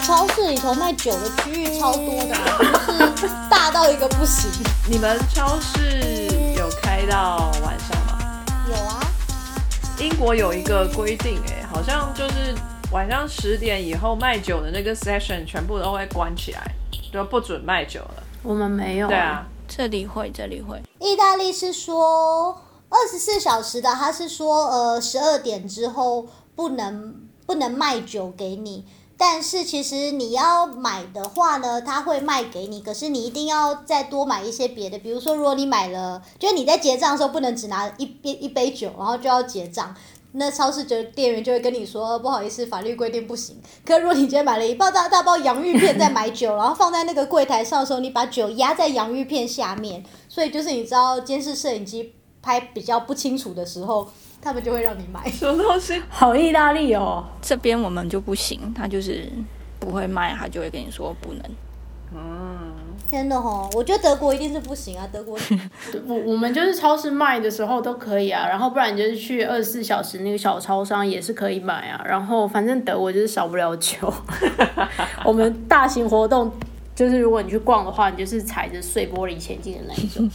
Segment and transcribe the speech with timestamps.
[0.00, 4.50] 超市里头卖酒的区域超多的、啊， 就是大到一个不行。
[4.88, 8.44] 你们超市有开到晚上吗？
[8.68, 9.00] 有啊，
[9.98, 12.54] 英国有一个规定、哎，好像就是
[12.92, 16.62] 晚上十点以后卖酒的那个 session 全部都会关起来，
[17.12, 18.22] 就不准卖酒了。
[18.42, 19.08] 我们没有。
[19.08, 20.80] 对啊，，这里会，这里会。
[21.00, 28.86] 意大利是说二十四小时的，他是说呃十二点之后不能不能卖酒给你。
[29.18, 39.92] 但是其实你要买的话呢，他会卖给你，可是你一定要再多买一些别的，比如说如果你买了，就是你在结账的时候不能只拿一杯一杯酒，然后就要结账。
[40.32, 43.56] 那超市就店员就会跟你说，不好意思，法律规定不行。
[43.84, 52.12] 可如果你今天买了一包大大包洋芋片再买酒，然后放在那个柜台上的时候，你把酒压在洋芋片下面，所以就是你知道监视摄影机
[52.42, 54.06] 拍比较不清楚的时候，
[54.40, 55.28] 他们就会让你买。
[55.30, 56.00] 什么东西？
[56.08, 59.28] 好意大利哦，这边我们就不行，他就是
[59.78, 61.42] 不会卖，他就会跟你说不能。
[62.14, 62.72] 嗯，
[63.06, 65.38] 真的吼，我觉得德国一定是不行啊，德国
[66.08, 74.10] 我我们就是超市卖的时候都可以啊，然后不然你就是去二十四小时那个小超商也是可以买啊，然后反正德国就是少不了酒。
[75.22, 76.50] 我们大型活动
[76.94, 80.30] 就是如果你去逛的话，你就是踩着碎玻璃前进的那一种，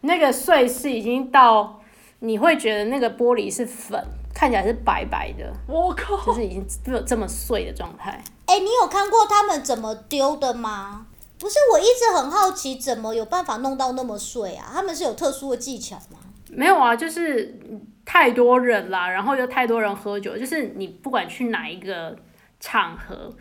[0.00, 1.80] 那个碎是已经到
[2.24, 4.00] 你会觉得那个玻璃是粉，
[4.32, 8.22] 看起来是白白的，我靠，就是已经这这么碎的状态。
[8.46, 11.06] 哎、你有看过他们怎么丢的吗？
[11.40, 14.70] 不是，我一直很好奇，怎么有办法弄到那么碎啊？
[14.72, 16.18] 他们是有特殊的技巧吗？
[16.48, 17.58] 没有啊，就是
[18.04, 22.16] 太多人啦，然后又太多人喝酒，就是你不管去哪一个
[22.60, 23.32] 场合，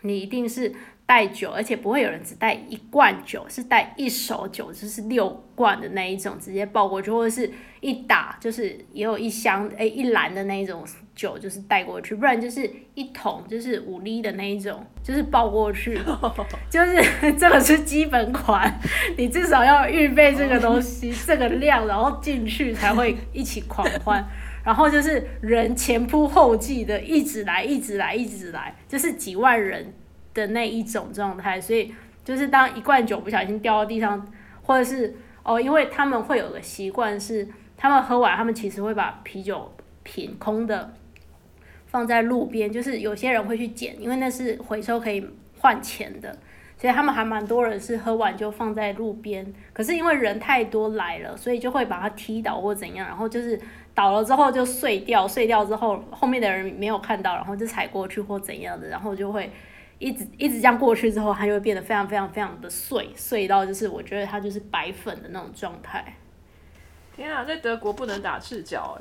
[0.00, 0.74] 你一定是
[1.06, 7.50] 带酒，而且不会有人只带一罐酒，是带一手酒，就是六罐的那一种，直接抱过去，或者是
[7.80, 10.82] 一打就是也有一箱诶、一篮的那一种
[11.14, 16.00] 酒，就是带过去，不然就是一桶就是五厘的那一种，就是抱过去，
[16.70, 18.80] 就是这个是基本款，
[19.18, 24.26] 你至少要预备这个东西，这个量，然后进去才会一起狂欢。
[24.64, 29.92] 然后就是人前仆后继的，一直来，一直来，一直来，就是几万人
[30.34, 31.58] 的那一种状态。
[31.60, 34.26] 所以就是当一罐酒不小心掉到地上，
[34.62, 40.92] 或者是哦，因为他们会有个习惯是，他们喝完，他们其实会把啤酒瓶空的
[41.86, 45.26] 放在路边，就是有些人会去捡，因为那是回收可以
[45.58, 46.36] 换钱的。
[46.76, 53.58] 所以他们还蛮多人是喝完就放在路边，可是因为人太多来了，所以就会把它踢倒或怎样，然后就是
[53.94, 59.50] 倒了之后就碎掉，碎掉之后后面的人没有看到，然后就踩过去或怎样的，然后就会
[60.04, 66.16] 一直一直这样过去之后，它就会变得非常非常非常的碎，碎到就是我觉得它就是白粉的那种状态。
[67.16, 68.98] 天啊，在德国不能打赤脚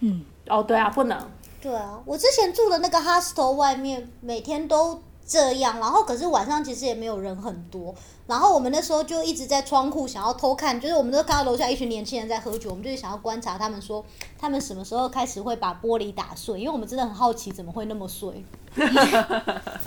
[0.00, 0.08] 哎、
[0.48, 1.30] 哦，对啊，不能，
[1.60, 7.94] 对啊，我之前住的那个 hostel 外面每天都这样，然后可是晚上其实也没有人很多，
[8.26, 14.02] 然后我们那时候就一直在窗户想要偷看，就是我们都看到楼下一群年轻人在喝酒，我们就是想要观察他们说
[14.38, 18.42] 他们什么时候开始会把玻璃打碎，因为我们真的很好奇怎么会那么碎，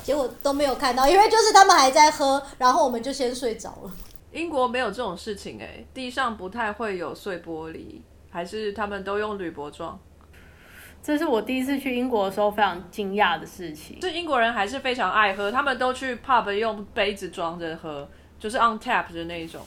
[0.03, 3.91] 结果都没有看到，因为就是他们还在喝，然后我们就先睡着了。
[4.31, 9.99] 英国没有这种事情哎、地上不太会有碎玻璃，还是他们都用铝箔装。
[11.03, 13.99] 这是我第一次去英国的时候非常惊讶的事情。
[14.01, 18.07] 是英国人还是非常爱喝，他们都去 pub 用杯子装着喝，
[18.39, 19.61] 就是 on tap 的那一种。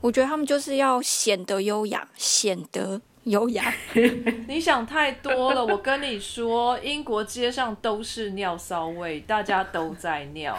[0.00, 3.72] 我觉得他们就是要显得优雅，显得优雅。
[4.46, 10.54] 你想太多了，我跟你说，英国街上都是尿骚味，大家都在尿，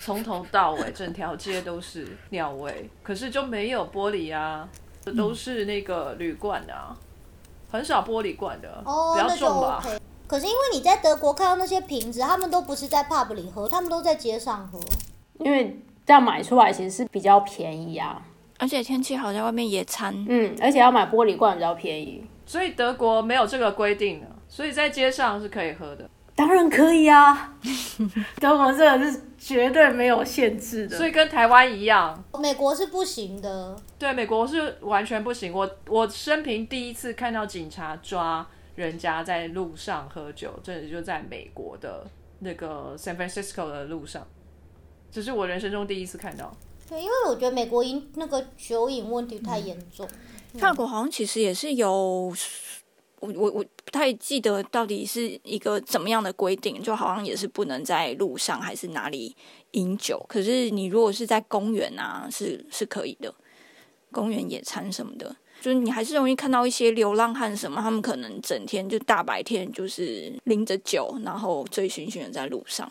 [0.00, 4.68] 从头到尾整条街都是尿味，可是就没有玻璃啊，
[5.16, 6.96] 都是那个铝罐的啊，
[7.70, 9.82] 很少玻璃罐的，哦，比较重吧。
[9.84, 9.98] OK。
[10.26, 14.78] 可是因为你在德国看到那些瓶子，他们都不是在 pub 里喝，他们都在街上喝。
[15.38, 18.22] 因为这样买出来其实是比较便宜啊，
[18.58, 20.14] 而且天气好，在外面野餐。
[20.28, 22.24] 嗯，而且要买玻璃罐比较便宜。
[22.46, 26.08] 所以德国没有这个规定的，所以在街上是可以喝的。
[26.40, 27.54] 当然可以啊，
[28.40, 30.96] 德国这个是绝对没有限制的。
[30.96, 35.52] 所以跟台湾一样，美国是不行的，对美国是完全不行。
[35.52, 42.06] 我我生平第一次看到警察抓人家在路上喝酒，真的就在美国的
[42.38, 44.26] 那个 San Francisco 的路上，
[45.12, 46.56] 这是我人生中第一次看到。
[46.88, 50.08] 对，因为我觉得美国因那个酒瘾问题太严重。
[50.54, 52.32] 法国好像其实也是有，
[53.20, 59.36] 我我我不太记得到底是一个怎么样的规定，就好像也是不能在路上还是哪里
[59.72, 60.24] 饮酒。
[60.28, 63.32] 可是你如果是在公园啊，是是可以的，
[64.10, 72.90] 公园野餐什么的，就是你还是容易看到一些流浪汉什么，他们可能整天就大白天就是拎着酒，然后醉醺醺的在路上。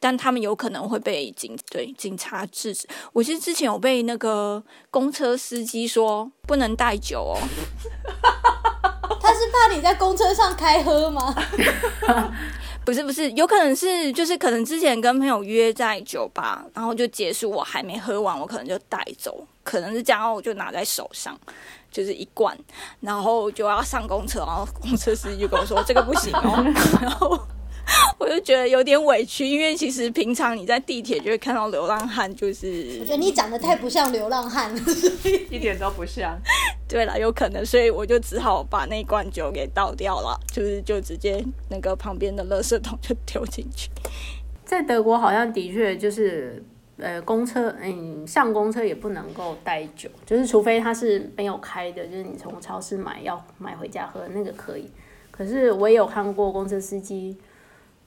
[0.00, 2.86] 但他们有可能会被警对警察制止。
[3.12, 7.38] 我其实之前有被那个公车司机说不能带酒哦，
[9.20, 11.34] 他是怕你在公车上开喝吗？
[12.84, 21.38] 不是不是，有可能是就是可能之前跟朋友约在酒吧，然后就结束，我还没喝完，我可能就带走，可能是这样，我就拿在手上，
[21.92, 22.56] 就是一罐，
[23.00, 26.64] 然后就要上公车，然后公车司机就跟我说这个不行哦，
[27.02, 27.38] 然后
[28.18, 34.80] 我就觉得有点委屈，因为其实平常你在地铁就会看到流浪汉，就是我觉得你长得太不像流浪汉了。
[35.50, 36.38] 一点都不像。
[36.88, 43.90] 对了，有可能，所以我就只好把那罐酒给倒掉了，就是就直接那个旁边的垃圾桶就丢进去。
[44.64, 46.62] 在德国好像的确就是，
[46.98, 54.90] 呃，公车，嗯，上公车也不能够带酒，就是除非它是没有开的，就是你从超市买要买回家喝那个可以。
[55.30, 57.36] 可是我也有看过公车司机，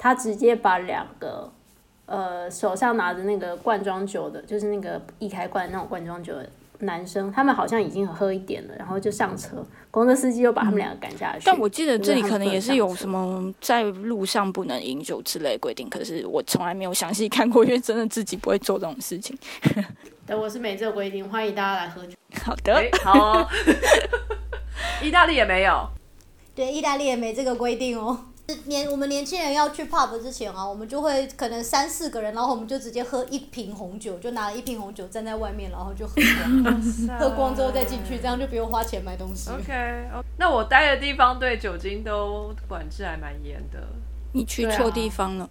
[0.03, 1.47] 他直接把两个，
[2.07, 6.49] 呃，手上拿着那个罐装酒的，就是那个易开罐那种罐装酒的
[6.79, 11.43] 男生，他们好像已经喝一点了，然后就上车，公车司机又把他们两个赶下去。
[11.45, 19.37] 但我记得这里可能也是有什么在路上不能饮酒之类的规定，可是我从来没有详细看过，因为真的自己不会做这种事情。
[20.25, 22.13] 对，我是没这个规定，欢迎大家来喝酒。
[22.43, 23.47] 好的，哎、好哦、
[25.03, 25.87] 意大利也没有。
[26.55, 28.17] 对，意大利也没这个规定哦。
[28.65, 36.13] 年我们年轻人要去 pub 之前啊，我们就会可能三四个人，然后我们就直接喝一瓶红酒，就拿了一瓶红酒站在外面，然后就喝
[36.63, 39.49] 光，喝光之后再进去，这样就不用花钱买东西。
[39.49, 40.07] OK，,
[40.37, 43.79] 那我待的地方对酒精都管制还蛮严的，
[44.33, 45.49] 你去错地方了。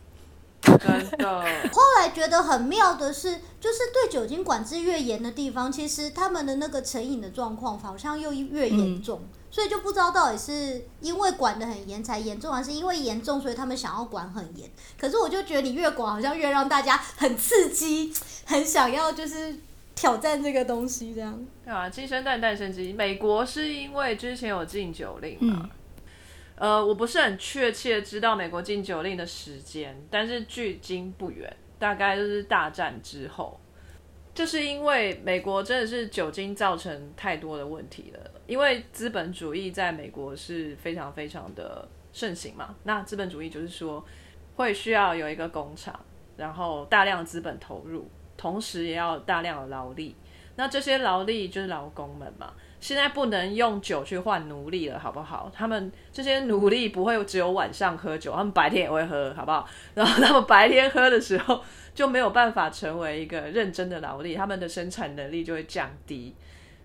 [0.62, 1.40] 真的。
[1.72, 14.70] 后来觉得很妙的是，就是对酒精管制越严的地方，其实他们的那个成瘾的状况好像又越严重，所以就不知道到底是因为管得很严才严重，还是因为严重所以他们想要管很严。
[14.98, 18.12] 可是我就觉得你越管，好像越让大家很刺激，
[18.46, 19.56] 很想要就是
[19.94, 21.44] 挑战这个东西这样。
[21.64, 22.92] 对啊，鸡生蛋，蛋生鸡。
[22.92, 25.68] 美国是因为之前有禁酒令嘛，
[26.54, 33.58] 呃，我不是很确切知道美国禁酒令的时间，但是距今不远，大概就是大战之后，
[34.34, 42.74] 就是因为美国真的是酒精造成太多的问题了，因为资本主义在美国是非常非常的盛行嘛。
[42.82, 44.04] 那资本主义就是说
[44.56, 45.98] 会需要有一个工厂，
[46.36, 50.16] 然后大量资本投入，同时也要大量的劳力。
[50.56, 55.48] 那这些劳力就是劳工们嘛，现在不能用酒去换奴隶了，好不好？
[55.54, 59.64] 他们这些奴隶不会只有晚上喝酒，他们白天也会喝，好不好？
[59.94, 61.62] 然后他们白天喝的时候
[61.94, 66.34] 就没有办法成为一个认真的劳力，他们的生产能力就会降低。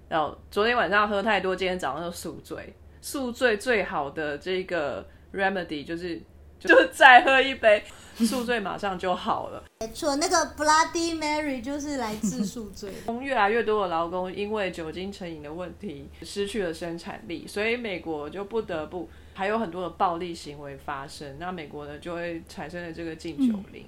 [0.07, 2.74] 然后昨天晚上喝太多，今天早上就宿醉。
[3.02, 6.19] 宿醉最好的这个 remedy 就是
[6.60, 7.84] 就再喝一杯，
[8.16, 9.63] 宿醉马上就好了。
[9.81, 12.92] 没错，那个 Bloody Mary 就是来治宿醉。
[13.22, 21.38] 越来越多的劳工因为酒精成瘾的问题失去了生产力，所以美国就不得不还有很多的暴力行为发生。
[21.38, 23.86] 那美国呢就会产生了这个禁酒令。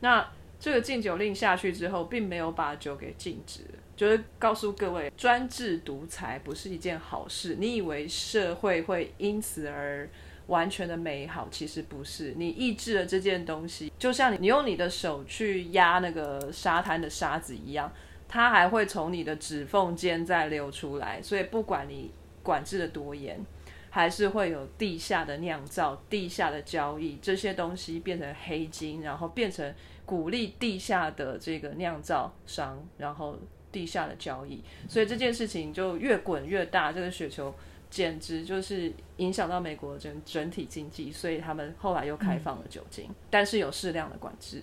[0.00, 3.60] 那这个禁酒令下去之后，并没有把酒给禁止，
[4.02, 7.54] 就是告诉各位，专制独裁不是一件好事。
[7.60, 10.10] 你以为社会会因此而
[10.48, 12.34] 完全的美好，其实不是。
[12.36, 17.92] 你抑制了这件东西，就像你用你的手去压那个沙滩的沙子一样，
[18.26, 21.22] 它还会从你的指缝间再流出来。
[21.22, 22.10] 所以不管你
[22.42, 23.40] 管制的多严，
[23.88, 29.72] 还是会有地下的酿造、地下的交易这些东西变成黑金，然后变成
[30.04, 33.38] 鼓励地下的这个酿造商，然后
[33.72, 34.62] 地下的交易。
[34.88, 37.52] 所以这件事情就越滚越大，这个雪球。
[37.92, 44.62] 简直就是影响到美国整整体经济，所以他们后来又开放了酒精，但是有适量的管制。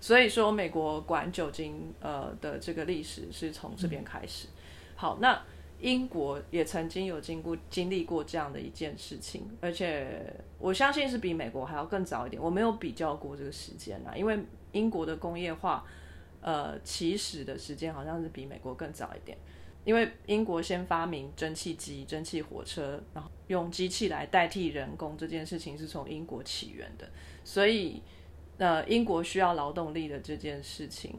[0.00, 4.48] 所以说，美国管酒精呃的这个历史是从这边开始。
[4.96, 5.40] 好，那
[5.78, 12.42] 英国也曾经有经过经历过这样的一件事情，而且我相信是比美国还要更早一点。
[12.42, 14.36] 我没有比较过这个时间啊，因为
[14.72, 15.84] 英国的工业化
[16.42, 19.38] 呃起始的时间好像是比美国更早一点。
[19.84, 27.10] 因为英国先发明蒸汽机、蒸汽火车，然后用机器来代替人工这件事情是从英国起源的，
[27.42, 28.00] 所以
[28.58, 31.12] 呃，英国需要劳动力的这件事情，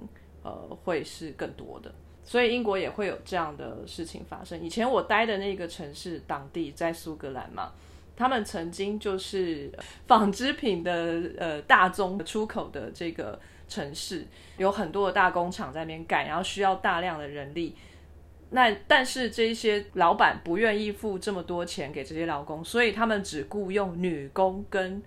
[0.43, 0.51] 呃，
[0.85, 4.57] 会是更多的，所以英国也会有这样的事情发生。
[4.63, 7.73] 以前我待的那个城市，当地在苏格兰嘛，
[8.15, 9.71] 他们曾经就是
[10.07, 14.25] 纺织品的呃大宗出口的这个城市，
[14.57, 17.75] 有很多的大工厂在那边盖，然后需要大量的人力。
[18.51, 25.01] 那但是这些老板不愿意付这么多钱给这些劳工，所以他们只雇佣女工跟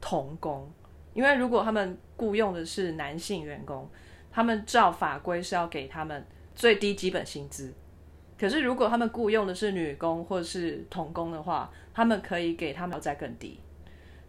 [0.00, 0.72] 童工，
[1.12, 3.86] 因为如果他们雇佣的是男性员工，
[4.32, 7.74] 他们照法规是要给他们最低基本薪资。
[8.38, 13.58] 可是如果他们雇佣的是女工或是童工的话，他们可以给他们再更低。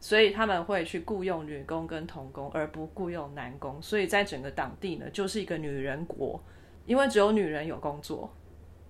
[0.01, 3.77] 所以他们会去雇佣女工跟童工，而不雇佣男工。
[3.81, 6.41] 所以在整个当地呢，就是一个女人国，
[6.85, 8.33] 因为只有女人有工作，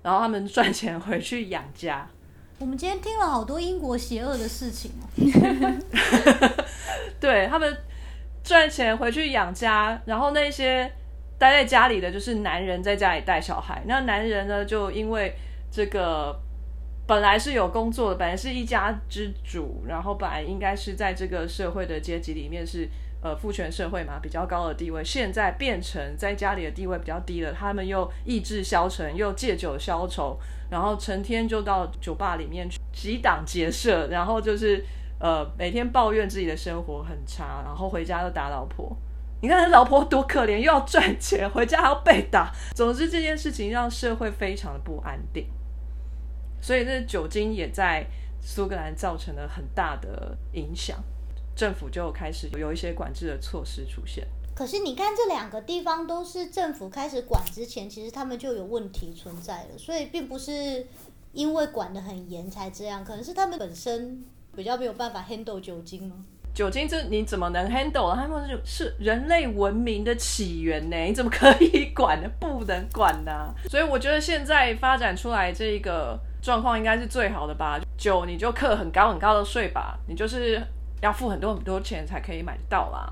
[0.04, 2.08] 然后他们赚钱回去养家。
[2.60, 5.10] 我们今天听了好多英国邪恶的事情哦。
[7.20, 7.76] 对他们
[8.44, 10.92] 赚钱回去养家，然后那些
[11.40, 13.82] 待在家里的就是男人在家里带小孩。
[13.88, 15.34] 那男人呢，就因为
[15.72, 16.40] 这个
[17.08, 22.88] 本来是有工作的，本来是一家之主，然后本来应该是在这个社会的阶级里面是
[23.24, 27.52] 呃父权社会嘛，比较高的地位，现在变成在家里的地位比较低了。
[27.52, 30.38] 他们又意志消沉，又借酒消愁。
[30.70, 34.86] 然后成天就到酒吧里面去几档结社，然后就是
[35.20, 38.96] 呃每天抱怨自己的生活很差，然后回家又打老婆。
[39.42, 42.52] 你看他老婆多可怜，又要赚钱，回家还要被打。
[42.76, 45.48] 总之这件事情让社会非常的不安定，
[46.62, 48.06] 所以这酒精也在
[48.42, 51.02] 苏格兰造成了很大的影响，
[51.56, 54.28] 政府就开始有一些管制的措施出现。
[54.54, 60.86] 可是你看，这两个地方都是政府开始管之前，其实他们就有问题存在了，所以并不是
[61.32, 64.22] 因为管得很严才这样，可能是他们本身
[64.54, 66.26] 比较没有办法 handle 酒精吗？
[66.60, 68.14] 酒精这你怎么能 handle？
[68.14, 72.30] 他们是人类文明的起源呢，你怎么可以管呢？
[72.38, 73.56] 不能管呢。
[73.70, 77.80] 所以我觉得现在发展出来这个状况应该是最好的吧？
[77.98, 80.62] 酒你就课很高很高的税吧，你就是
[81.00, 83.10] 要付很多很多钱才可以买得到啦。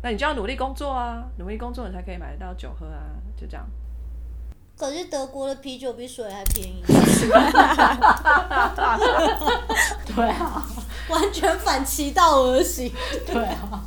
[0.00, 3.02] 那你就要努力工作啊，努力工作你才可以买得到酒喝啊，
[3.36, 3.68] 就这样。
[4.78, 6.82] 可是德国的啤酒比水还便宜。
[10.14, 10.64] 对啊，
[11.08, 12.92] 完全反其道而行。
[13.26, 13.82] 对啊，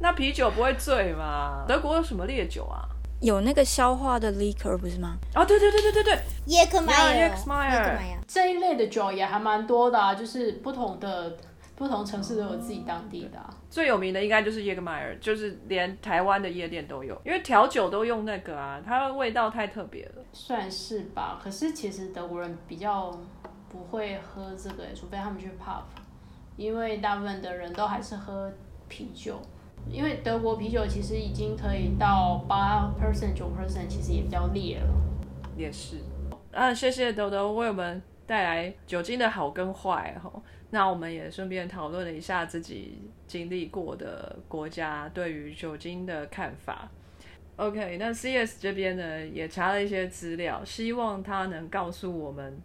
[0.00, 1.64] 那啤酒不会醉吗？
[1.68, 2.82] 德国有什么烈酒啊？
[3.20, 5.16] 有那个消化的 liquor 不是吗？
[5.32, 11.36] 啊，对对对对对对，耶克迈尔，耶克迈尔这一类的酒也还蛮多的啊，就是不同的
[11.82, 13.50] 不同城市都有自己当地的、啊。
[13.68, 20.22] 最有名的应该就是耶格迈尔，就是连台湾的夜店都有，因为调酒都用那个啊，它的味道太特别了。
[20.32, 23.10] 算是吧，可是其实德国人比较
[23.68, 25.82] 不会喝这个，除非他们去 pub，
[26.56, 28.48] 因为大部分的人都还是喝
[28.86, 29.40] 啤酒，
[29.90, 34.94] 因为德国啤酒其实已经可以到八 percent 九 percent，其实也比较烈了。
[35.56, 35.96] 也是，
[36.52, 40.30] 啊，谢谢豆豆为我们带来酒精的好跟坏哈。
[40.74, 46.88] 那我们也顺便讨论了一下自己经历过的国家对于酒精的看法。
[47.56, 52.58] OK，那 CS 这边呢也查了一些资料，希望他能告诉我们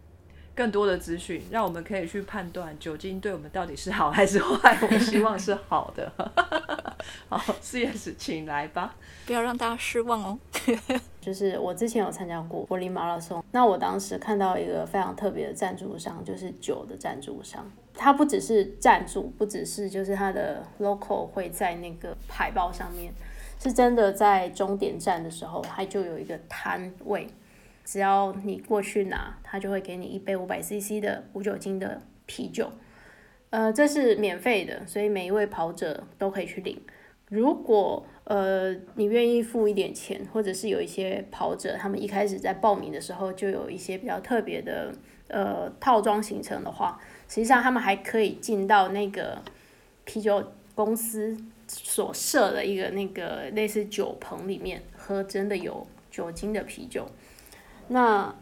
[0.54, 4.78] 更多的资讯，让我们可以去判断酒精对我们到底是好还是坏。
[4.80, 6.10] 我们希望是好的。
[7.28, 8.96] 好，CS，请来吧，
[9.26, 10.38] 不要让大家失望哦。
[11.20, 17.70] 就是我之前有参加过柏林马拉松，那我当时看到一个非常特别的赞助商，就是酒的赞助商。
[18.00, 23.12] 它不只是赞助，不只是就是它的 local 会在那个海报上面，
[23.58, 27.26] 是真的在终点站的时候，它就有一个摊位，
[27.84, 32.70] 只要你过去拿，它就会给你一杯五百 CC 的无酒精的啤酒。
[33.50, 36.80] 呃，这是免费的，所以每一位跑者都可以去领。
[37.28, 44.92] 如果呃你愿意付一点钱，或者是有一些跑者，他们一开始在报名的时候就有一些比较特别的
[45.28, 49.40] 呃套装行程的话，实际上他们还可以进到那个
[50.04, 50.44] 啤酒
[50.74, 51.34] 公司
[51.66, 57.06] 所设的一个那个类似酒棚里面喝真的有酒精的啤酒。
[57.88, 58.34] 那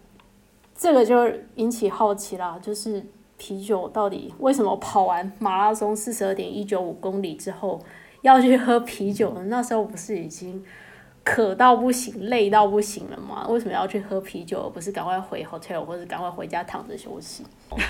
[0.74, 3.04] 这个就引起好奇啦，就是
[3.38, 7.80] 啤酒到底为什么跑完马拉松四十二点一九五公里之后？
[8.26, 10.64] 要去喝啤酒了，那时候不是已经
[11.22, 13.46] 渴到不行、累到不行了吗？
[13.48, 17.44] 为什么要去喝啤酒，而不是赶快回 hotel 或者赶快回家躺着休息？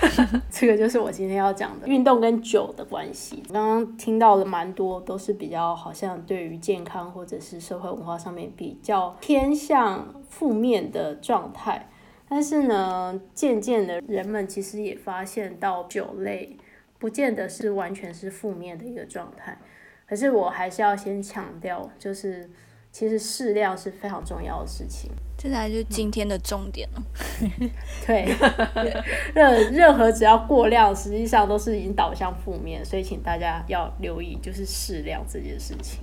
[0.52, 3.42] 这个就是我今天要讲的运动跟酒的关系。
[3.50, 11.88] 刚刚听到了蛮多，都是比较好像对于健康或者是社会文化上面比较偏向负面的状态。
[12.28, 16.56] 但是呢，渐渐的，人们其实也发现到酒类
[16.98, 19.56] 不见得是完全是负面的一个状态。
[20.08, 22.48] 可是我还是要先强调，就是
[22.92, 25.10] 其实适量是非常重要的事情。
[25.38, 27.02] 这才是今天的重点了。
[28.06, 28.24] 对，
[29.34, 36.00] 任任何只要过量，实际上都是已经导向负面，所以请大家要留意，就是适量这件事情。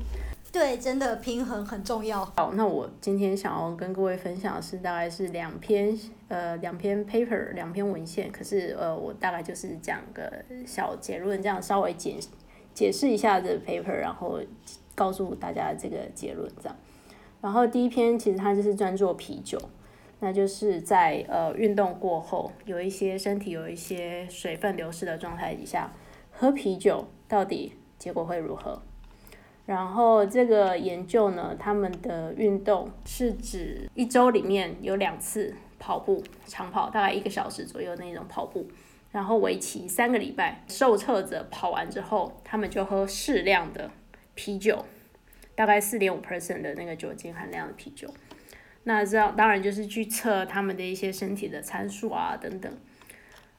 [0.52, 2.24] 对，真的平衡很重要。
[2.36, 10.32] 好，那我今天想要跟各位分享的是，大概是两篇呃两篇 paper 两篇文献，可是呃我大概就是讲个
[10.64, 12.18] 小结论，这样稍微简。
[12.74, 14.40] 解释一下这 paper，然后
[14.96, 16.76] 告诉大家这个结论这样。
[17.42, 19.60] 然后第一篇其实它就是专做啤酒，
[20.20, 25.92] 那就是在呃运动过后有一些身体有一些水分流失的状态底下，
[26.32, 28.82] 喝啤酒到底结果会如何？
[29.66, 38.68] 然后这个研究呢，他们的运动是指一周里面有两次跑步，长跑大概一个小时左右那种跑步，
[39.14, 40.66] 然后为期三个礼拜。
[40.68, 43.90] 受测者跑完之后，他们就喝适量的
[44.36, 44.86] 啤酒，
[45.56, 48.14] 大概四点五 percent 的那个酒精含量的啤酒。
[48.84, 52.70] 那这样当然就是去测他们的一些身体的参数啊等等。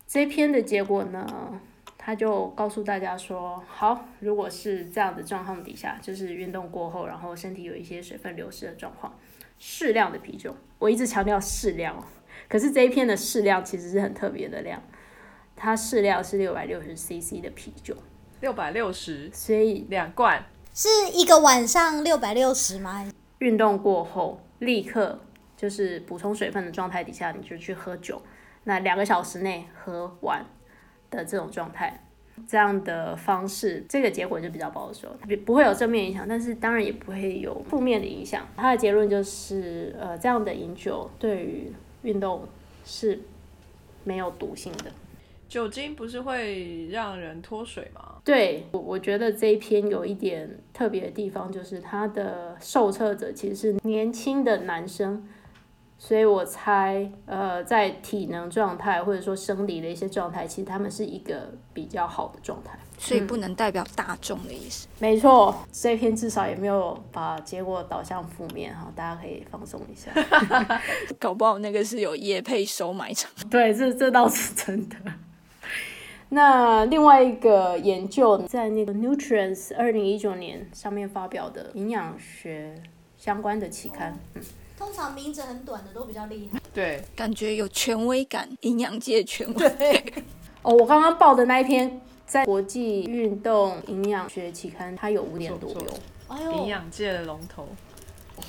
[0.07, 1.59] 这篇的结果呢？
[1.97, 9.19] 他就告诉大家说，好，如果是这样的状况底下，就是运动过后，然后身体有一些水分流失的状况，
[9.59, 12.07] 适量的啤酒，我一直强调适量，
[12.47, 14.83] 可是这一篇的适量其实是很特别的量，
[15.57, 17.97] 它适量是六百六十 CC 的啤酒，
[18.41, 23.11] 六百六十，所以两罐是一个晚上六百六十吗？
[23.39, 25.21] 运动过后立刻
[25.57, 28.21] 就是补充水分的状态底下，你就去喝酒，
[28.65, 30.45] 那两个小时内喝完。
[31.11, 32.05] 的这种状态，
[32.49, 38.45] 这样的方式，这个结果就比较保守，不不会有正面影响，但是当然也不会有负面的影响。
[38.57, 42.49] 他的结论就是，呃，这样的饮酒对于运动
[42.85, 43.21] 是
[44.03, 44.91] 没有毒性的。
[45.49, 48.17] 酒精不是会让人脱水吗？
[48.25, 55.27] 对，我我觉得这一篇有一点特别的地方，就是它的受测者其实是年轻的男生。
[55.97, 62.77] 所以我猜，呃，在体能状态或者说生理的一些状态，其实他们是一个比较好的状态。
[62.99, 64.87] 所以不能代表大众的意思。
[64.99, 70.11] 没错，这篇至少也没有把结果导向负面哈，大家可以放松一下。
[71.19, 73.31] 搞不好那个是有业配收买场。
[73.49, 74.97] 对，这这倒是真的。
[76.35, 82.75] 那另外一个研究在那个《Nutrients》二零一九年上面发表的营养学
[83.17, 84.43] 相关的期刊，嗯。
[84.77, 90.05] 通常名字很短的都比较厉害，对，感觉有权威感，营养界权威。
[90.63, 95.89] 哦，我刚刚报的那一篇在国际运动营养学期刊，它有五点多六，
[96.27, 97.69] 哎呦，营养界的龙头。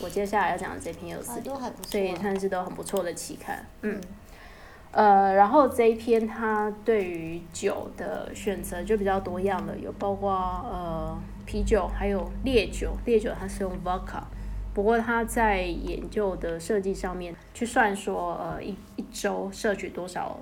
[0.01, 1.55] 我接下来要讲的这篇有四点，
[1.87, 3.63] 所以算是都很不错的期刊。
[3.83, 4.01] 嗯，
[4.95, 14.23] 呃，然后这一篇它对于酒的选择就比较多样了，有包括呃啤酒，还有烈酒，烈酒它是用 vodka。
[14.73, 20.39] 不过他在研究的设计上面去算说，呃，一一周摄取多少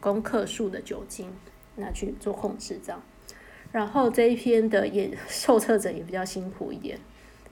[0.00, 1.30] 公克数的酒精，
[1.76, 3.02] 那去做控制这样。
[3.70, 6.98] 然后这一篇的也 受测者也比较辛苦一点，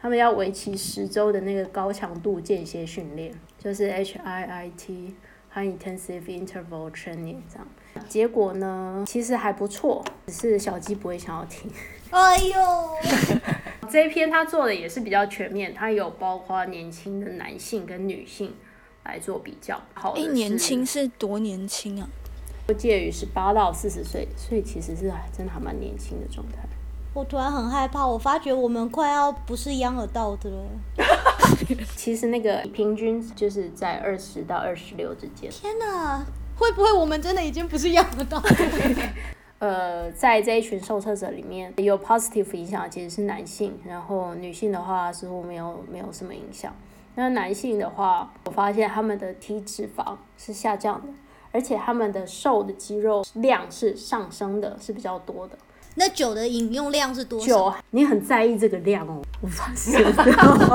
[0.00, 5.12] 他们要为期十周的那个高强度间歇训练，就是 HIIT
[5.52, 7.66] High Intensive Interval Training 这样。
[8.08, 11.70] 结果呢，其实还不错，只是小鸡不会想要听。
[12.10, 12.90] 哎呦，
[13.90, 18.54] 这一篇他做的也是比较全面，他有包括年轻的男性跟女性
[19.04, 19.80] 来做比较。
[19.94, 22.08] 好，哎，年轻是多年轻啊？
[22.76, 26.67] 介于十八到四十岁，所以其实是真的还蛮年轻的状态。
[27.18, 30.64] 我突然很害怕，我发觉我们快要不是央儿道的了。
[31.96, 35.50] 其实那个平均就是在二十到二十六之间。
[35.50, 36.24] 天哪，
[36.56, 38.40] 会不会我们真的已经不是央儿道？
[39.58, 46.72] 呃，在这一群受测者里面有 positive 影响，其实是男性，然后女性的话似乎没有没有什么影响。
[47.16, 51.08] 那男性的话，我发现他们的体脂肪是下降的，
[51.50, 55.58] 而且他们的瘦的肌肉量是上升的，是比较多的。
[55.94, 57.46] 那酒的饮用量是多少？
[57.46, 60.00] 酒，你很在意这个量哦，我发现。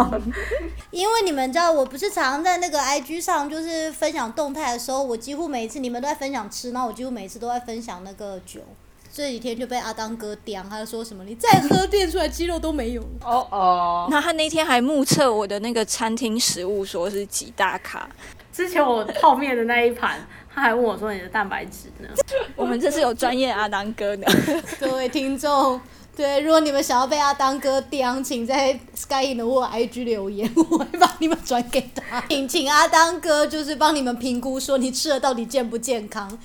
[0.92, 8.62] 因为你们知道，我不是常在那个 IG 上就是分享动态的时候，我几乎每一次你们都在分享吃，然后我几乎每一次都在分享那个酒。
[9.16, 13.02] 这几天就被阿当哥刁，他就说什么你再喝变出来肌肉都没有。
[13.24, 14.08] 哦哦。
[14.10, 18.10] 那他那天还目测我的那个餐厅食物，说是几大卡。
[18.54, 20.26] 之前我泡面的那一盘。
[20.56, 22.08] 他还问我说：“你的蛋白质呢？”
[22.56, 24.28] 我们这是有专业阿当哥的，
[24.80, 25.82] 各位听众，
[26.16, 36.38] 对，如果你们想要被阿当哥刁，请在 Sky 的或 IG 留言，我会帮你们转给他，请请阿当哥就是帮你们评估，说你吃的到底健不健康。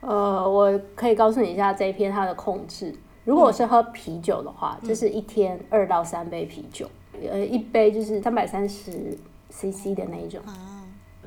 [0.00, 2.94] 呃，我可以告诉你一下这一篇它的控制。
[3.24, 6.86] 如果我是喝啤酒的话，就是一天二到三杯啤酒，
[7.30, 9.16] 呃，一杯就是三百三十
[9.48, 10.38] CC 的那一种。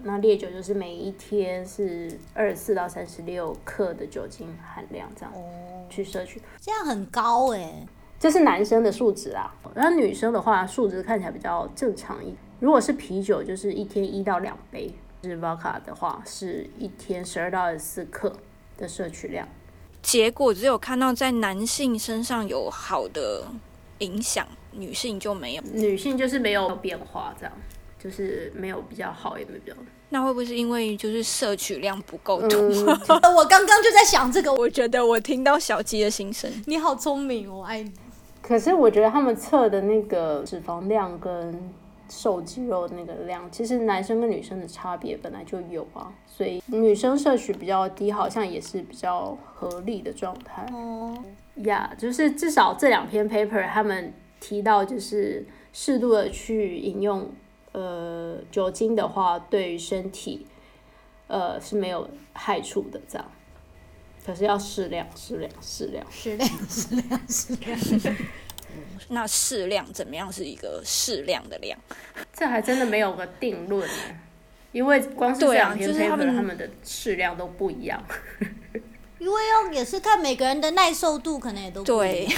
[0.04, 5.34] 那烈酒就是每一天是二十四到三十六克的酒精含量，这样
[5.90, 7.86] 去摄取，这样很高哎。
[8.20, 12.34] 这是男生的数值啊，那女生的话数值看起来比较正常一。
[12.60, 18.36] 如果是啤酒，就是一天一到两杯；是 vodka 的话，是一天十二到二十四克
[18.76, 19.48] 的摄取量。
[20.02, 23.44] 结果只有看到在男性身上有好的
[24.00, 25.62] 影响，女性就没有。
[25.74, 27.54] 女性就是没有变化，这样
[28.02, 29.78] 就是没有比较好，也没有比较。
[30.10, 32.60] 那会不会是因为就是摄取量不够多？
[32.60, 32.86] 嗯，
[33.36, 36.50] 我刚刚就在想这个，我觉得我听到小鸡的心声。
[36.66, 37.92] 你好聪明，我爱你。
[38.42, 41.60] 可是我觉得他们测的那个脂肪量跟
[42.10, 50.66] 瘦肌肉那个量，其实男生跟女生的差别本来就有啊，所以女生摄取比较低，好像也是比较合理的状态。
[50.72, 51.14] 哦，
[51.66, 57.30] 呀就是至少这两篇 paper 他们提到，就是适度的去饮用
[57.78, 60.48] 呃酒精的话，对于身体
[61.28, 63.32] 呃是没有害处的，这样。
[64.26, 66.06] 可是要适量，适量，适量。
[66.12, 68.16] 适量，适量，适量。
[69.10, 71.80] 那适量怎么样是一个适量的量？
[72.34, 74.20] 这还真的没有个定论呢，
[74.72, 78.04] 因为光是这两篇就是他们他们的适量都不一样。
[79.20, 82.34] 因为要也是看每个人的耐受度，可能也都不一对样，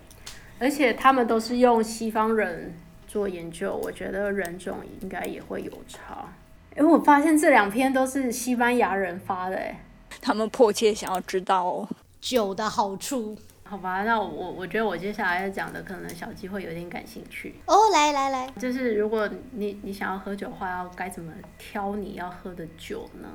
[0.60, 2.74] 而且他们都是用西方人
[3.12, 6.32] 做研究，我觉得人种应该也会有差。
[6.74, 9.84] 哎，我发现这两篇都是西班牙人发的，哎，
[10.22, 11.86] 他们迫切想要知道哦。
[12.22, 13.36] 酒的好处。
[13.62, 23.28] 好吧，那我我觉得我接下来要讲的可能小鸡会有点感兴趣，哦，来来来，就是如果你你想要喝酒的话，要该怎么挑你要喝的酒呢？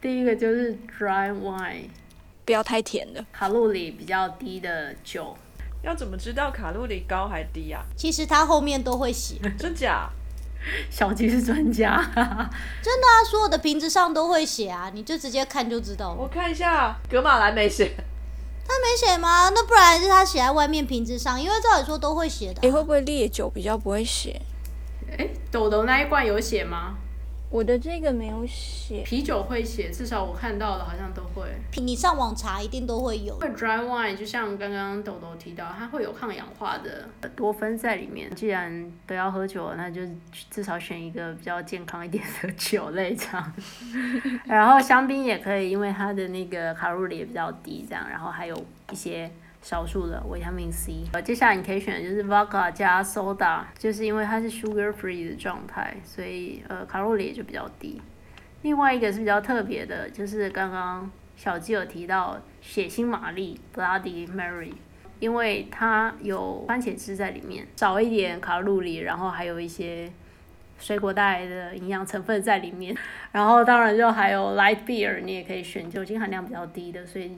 [0.00, 1.88] 第一个就是 dry wine，
[2.44, 5.34] 不要太甜的，卡路里比较低的酒，
[5.84, 7.84] 要怎么知道卡路里高还低啊？
[7.94, 10.08] 其实它后面都会写，真 真假？
[10.90, 11.94] 小吉是专家。
[12.14, 16.14] 真的啊，所有的瓶子上都会写啊，你就直接看就知道了。
[16.14, 17.92] 我看一下，格马兰没写。
[18.66, 19.50] 他没写吗？
[19.50, 24.40] 那不然是他写在外面瓶子上，因为照理说都会写的啊、诶，会不会烈酒比较不会写？
[25.18, 26.94] 哎，豆豆那一罐有写吗？
[27.54, 31.48] 我的这个没有写，啤酒会写，至少我看到的好像都会。
[31.80, 38.28] 你上网查一定都会有 dry wine 就像刚刚豆豆提到，它会有抗氧化的多酚在里面。
[38.34, 40.00] 既然都要喝酒，那就
[40.50, 43.52] 至少选一个比较健康一点的酒类这样。
[44.46, 48.04] 然后香槟也可以，因为它的那个卡路里也比较低，这样。
[48.10, 49.30] 然后还有一些
[49.64, 51.04] 少数的维他命 C。
[51.12, 58.00] 呃，接下来你可以选的就是 vodka 加 soda，就是因为它是 sugar free 的状态，所以呃卡路里也就比较低。
[58.60, 64.74] 另外一个是比较特别的，就是刚刚小鸡有提到血腥玛丽 （Bloody Mary），
[65.18, 70.12] 因为它有番茄汁在里面，少一点卡路里，然后还有一些
[70.78, 72.94] 水果带来的营养成分在里面。
[73.32, 77.36] 然后当然就还有 light beer，你也可以选酒精含量比较低的，所以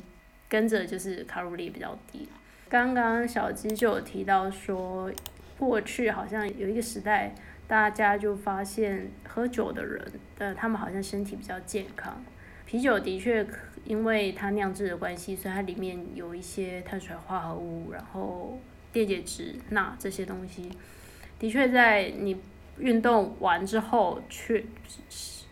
[0.48, 2.28] 跟着就是卡路里比较低。
[2.68, 5.10] 刚刚小鸡就有提到说，
[5.58, 7.34] 过去好像有一个时代，
[7.68, 12.24] 大家就发现喝酒的人，呃，他们好像身体比较健康。
[12.64, 13.46] 啤酒的确，
[13.84, 18.58] 因为它酿制的关系，所以它里面有一些碳水化合物，然后
[18.92, 20.68] 电解质、钠这些东西，
[21.38, 22.40] 的确在你
[22.78, 24.64] 运动完之后缺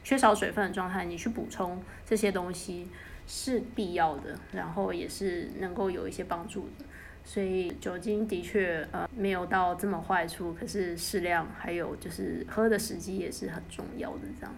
[0.02, 2.88] 缺少水分的状态，你去补充这些东西
[3.26, 6.84] 是必要的，然后也是能够有一些帮助的。
[7.24, 14.20] 所以酒精的确呃没有到这么坏处，可是适量，还有就是喝的时机也是很重要的。
[14.38, 14.54] 这样，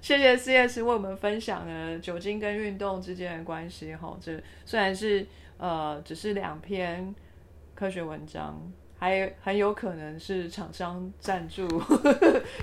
[0.00, 3.94] 谢谢 CS 为我们分享了酒精跟运动之间的关系。
[3.94, 5.26] 哈，这虽然是
[5.58, 7.14] 呃只是两篇
[7.74, 8.58] 科学文章，
[9.00, 11.66] 还很有可能是厂商赞助，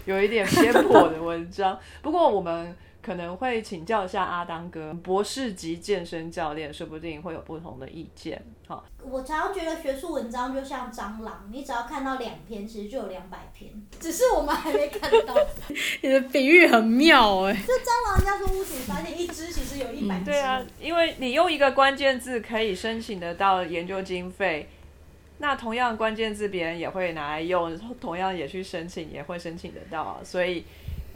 [0.05, 1.79] 有一点偏颇的文章。
[2.03, 8.39] 不过我们可能会请教一下阿当哥，博士级健身教练，说不定会有不同的意见。
[8.67, 15.33] 好，我常常觉得学术文章就像蟑螂，你只要看到两篇，其实就有两百篇，只是我们还没看到。
[16.03, 20.25] 你的比喻很妙哎、这蟑螂，人家说屋主发现一只，其实有一百只。
[20.25, 24.69] 对啊，因为你用一个关键字可以申请得到研究经费，
[25.39, 30.19] 那同样关键字别人也会拿来用，同样也去申请，也会申请得到啊。
[30.23, 30.63] 所以，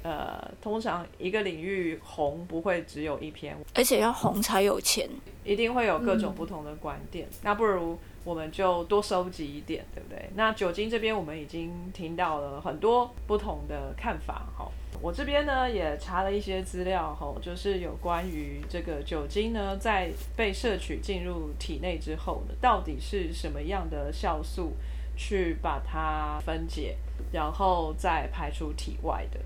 [0.03, 5.10] 呃，通常一个领域红不会只有一篇，而且要红才有钱。
[5.43, 7.27] 一定会有各种不同的观点。
[7.41, 10.29] 那不如我们就多收集一点，对不对？
[10.36, 14.69] 那酒精这边我们已经听到了很多不同的看法，哈。
[15.01, 24.73] 我这边呢也查了一些资料，哈，就是有关于这个酒精呢在被摄取进入体内之后呢，到底是什么样的酵素
[25.17, 26.97] 去把它分解，
[27.31, 29.39] 然后再排出体外的。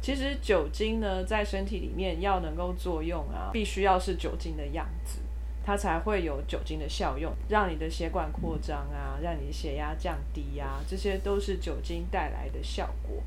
[0.00, 5.20] 其实酒精呢，在身体里面要能够作用啊，必须要是酒精的样子，
[5.64, 13.22] 它才会有酒精的效用，让你的血管扩张啊，让你的血压降低啊，这些都是酒精带来的效果。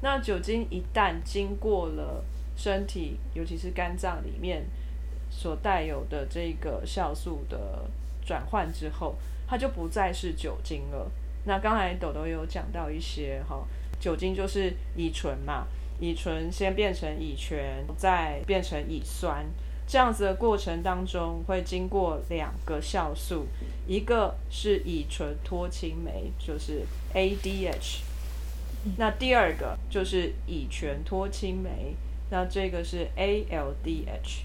[0.00, 2.24] 那酒精一旦经过了
[2.56, 4.66] 身体，尤其是肝脏里面
[5.30, 7.88] 所带有的这个酵素的
[8.24, 11.10] 转换之后，它就不再是酒精了。
[11.44, 13.66] 那刚才豆豆有讲到一些哈，
[14.00, 15.66] 酒精就是乙醇嘛，
[16.00, 17.56] 乙醇先变成乙醛，
[17.96, 19.46] 再变成乙酸，
[19.88, 23.46] 这样子的过程当中会经过两个酵素，
[23.86, 28.00] 一个是乙醇脱氢酶，就是 ADH，
[28.98, 31.96] 那第二个就是乙醛脱氢酶，
[32.28, 34.42] 那这个是 ALDH。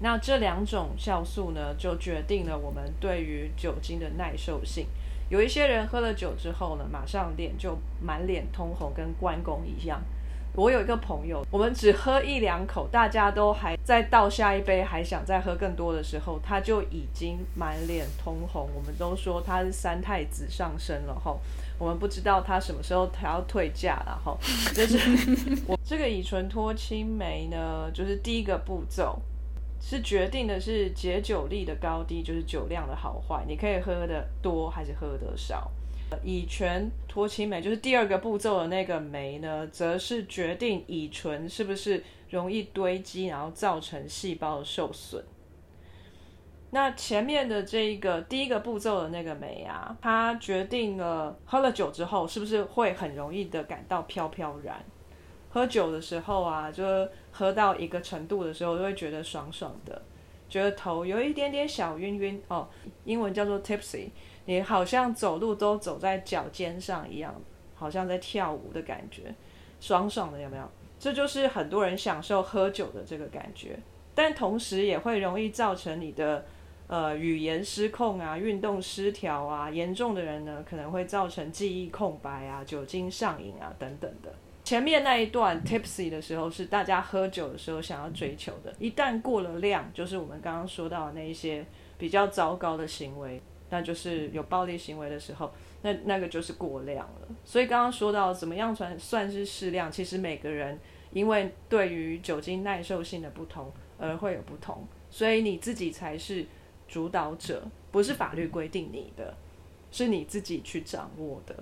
[0.00, 4.86] 那这两种酵素呢，就决定了我们对于酒精的耐受性。
[5.28, 10.00] 有一些人喝了酒之后呢，马上脸就满脸通红，跟关公一样。
[10.58, 18.68] 我有一个朋友，我们只喝一两口，大家都还在倒下一杯，还想再喝更多的时候，他就已经满脸通红。
[18.74, 21.36] 我们都说他是三太子上身了哈。
[21.78, 24.36] 我们不知道他什么时候还要退价了哈。
[24.74, 24.98] 就是
[25.68, 29.16] 我这个乙醇脱氢酶呢，就是第一个步骤。
[29.80, 33.44] 是决定的是解酒力的高低，就是酒量的好坏。
[33.46, 35.70] 你可以喝的多还是喝的少。
[36.24, 45.24] 乙醛脱氢酶就是第二个步骤的那个酶呢，则是决定乙醇是不是容易堆积，然后造成细胞受损。
[46.70, 54.84] 那前面的这一个第一个步骤的那个酶啊，它决定了喝了酒之后是不是会很容易的感到飘飘然。
[55.50, 56.84] 喝酒的时候啊，就
[57.30, 60.02] 喝到一个程度的时候，就会觉得爽爽的，
[60.46, 62.68] 觉得头有一点点小晕晕哦，
[63.04, 64.10] 英文叫做 tipsy，
[64.48, 67.38] 你好像走路都走在脚尖上一样，
[67.74, 69.34] 好像在跳舞的感觉，
[69.78, 70.66] 爽爽的有没有？
[70.98, 73.78] 这就是很多人享受喝酒的这个感觉，
[74.14, 76.46] 但同时也会容易造成你的
[76.86, 84.34] 呃语言失控啊、运动失调啊，严重的人呢可能会造成记忆空白啊、酒精上瘾啊等等的。
[84.64, 91.62] 前面那一段 tipsy 的时候是大家喝酒的时候想要追求的，一旦过了量，就是我们刚刚说到的那一些
[91.98, 95.52] 比较糟糕的行为，那就是有暴力行为的时候，
[95.82, 97.28] 那那个就是过量了。
[97.44, 100.78] 所以刚刚说到怎么样算算是适量，其实每个人
[101.12, 106.44] 因为对于酒精耐受性的不同而会有不同，所以你自己才是
[106.86, 109.36] 主导者，不是法律规定你的，
[109.90, 111.54] 是你自己去掌握的。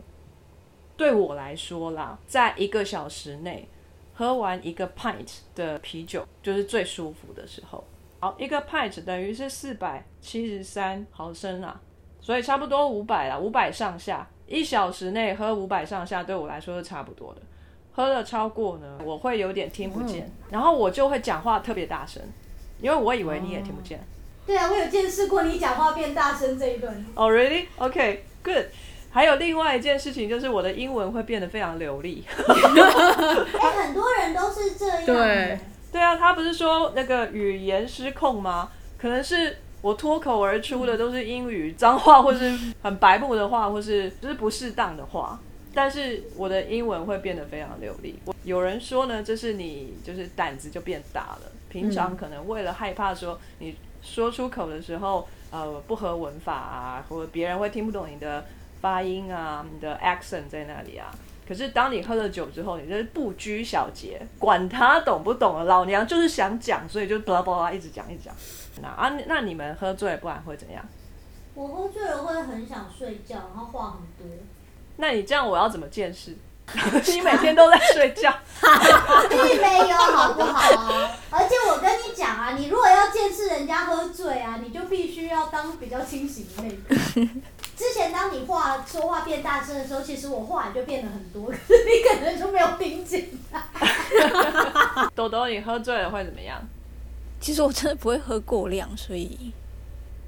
[0.96, 3.68] 对我来说啦，在一个小时内
[4.14, 7.84] 喝完一个 pint 的啤酒，就是最舒服的时候。
[8.18, 11.78] 好，一个 pint 等于是四百七十三毫升啊，
[12.26, 14.26] 所以差不多五百啦，五百上下。
[14.48, 17.40] 一小时内喝五百上下，对我来说是差不多的。
[17.92, 22.20] 喝了超过呢，我会有点听不见，然后我就会讲话特别大声，
[22.80, 24.04] 因为我以为你也听不见。
[24.44, 27.06] 对啊，我有见识过你讲话变大声这一段。
[27.14, 27.66] Oh really?
[27.78, 28.64] Okay, good.
[29.12, 32.24] 还有另外一件事情，就是我的英文会变得非常流利。
[33.60, 35.06] 哎，很多人都是这样。
[35.06, 35.60] 对，
[35.92, 38.68] 对啊，他不是说那个语言失控吗？
[38.98, 45.38] 可能是我脱口而出的都是英语脏话， 或是很白目的话，或是就是不适当的话。
[45.74, 48.18] 但是我的英文会变得非常流利。
[48.44, 51.52] 有人说呢，这是你就是胆子就变大了。
[51.68, 58.44] 平常可能为了害怕说你说出口的时候，呃，不合文法啊，或者别人会听不懂你的。
[58.78, 61.10] 发音啊，你的 accent 在那里啊。
[61.48, 68.34] 可是当你喝了酒之后，你就是不拘小节，管他懂不懂了，老娘就是想讲，所以就巴拉巴拉一直讲一直讲。
[68.82, 70.84] 那啊，那你们喝醉不然会怎样？
[71.54, 74.36] 我喝醉了会很想睡觉，然后话很多。
[74.96, 76.36] 那你这样我要怎么见识？
[77.12, 78.34] 你每天都在睡觉，
[79.30, 81.10] 并没有好不好啊？
[81.30, 86.96] 而且我跟你讲啊，你如果要见识人家喝醉啊，你就必须要当比较清醒的那个。
[87.76, 93.28] 之前当你话说话变大声的时候，其实我话也就变得很多，可是你可能就没有听见。
[95.14, 96.60] 朵朵，你喝醉了会怎么样？
[97.46, 99.52] 其实我真的不会喝过量，所以，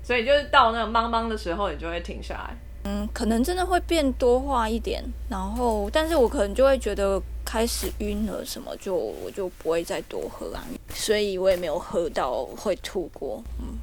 [0.05, 2.57] 所以就是到那个茫茫的时候，你就会停下来。
[2.85, 13.43] 嗯，可能真的会变多话一点，然后，但是我可能就会觉得开始晕了什么，就我就不会再多喝啊，所以我也没有喝到会吐过。
[13.59, 13.77] 嗯。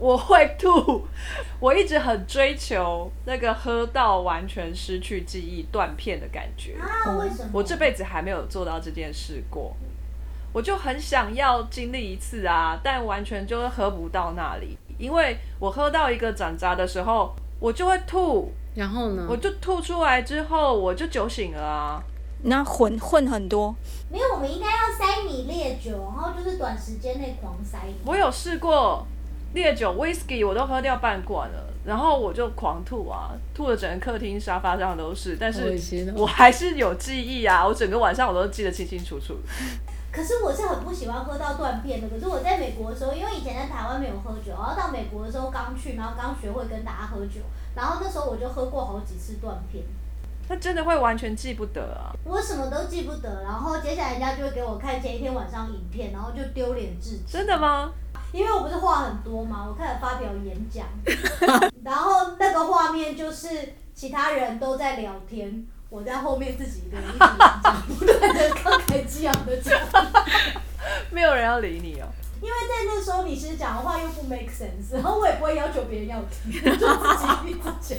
[0.00, 1.06] 我会吐，
[1.60, 6.76] 我一直很追求那个喝到完全失去记忆、断片的感觉。
[6.80, 7.50] 啊，为什么？
[7.52, 9.74] 我这辈子还没有做到这件事过，
[10.56, 18.50] 我就很想要经历一次啊，但完全就是喝不到那里，因为我喝到一个斩渣的时候，我就会吐。
[18.74, 19.26] 然后呢？
[19.28, 22.02] 我就吐出来之后，我就酒醒了啊。
[22.44, 23.76] 那混混很多？
[24.10, 27.76] 没有，我们应该要塞米烈酒，然后就是短时间内狂塞。
[28.06, 29.06] 我有试过。
[29.52, 35.78] 烈酒 whisky 我都喝掉半罐了，然后我就狂吐啊，吐的整个客厅沙发上都是，但是
[36.14, 39.34] 我还是有记忆啊，我整个晚上我都记得清清楚楚。
[40.16, 42.08] 可是我是很不喜欢喝到断片的。
[42.08, 47.42] 可是我在美国的时候，因为以前在台湾没有喝酒，然后到美国的时候刚去，然后刚学会跟大家喝酒，
[47.74, 49.84] 然后那时候我就喝过好几次断片。
[50.48, 52.14] 他真的会完全记不得啊！
[52.24, 57.32] 我什么都记不得，然后接下来人家就会给我看前一天晚上影片，然后就丢脸至极。
[57.32, 57.92] 真的吗？
[58.32, 60.86] 因为我不是话很多嘛，我开始发表演讲，
[61.82, 69.78] 然后那个画面就是其他人都在聊天，我在后面自己一个人一直讲，不断的慷慨激昂的讲。
[71.10, 72.06] 没有人要理你哦。
[72.42, 77.98] 因为在那时候你其实讲的话又不 make sense，然后我也不会要求别人要听，就自己一直讲。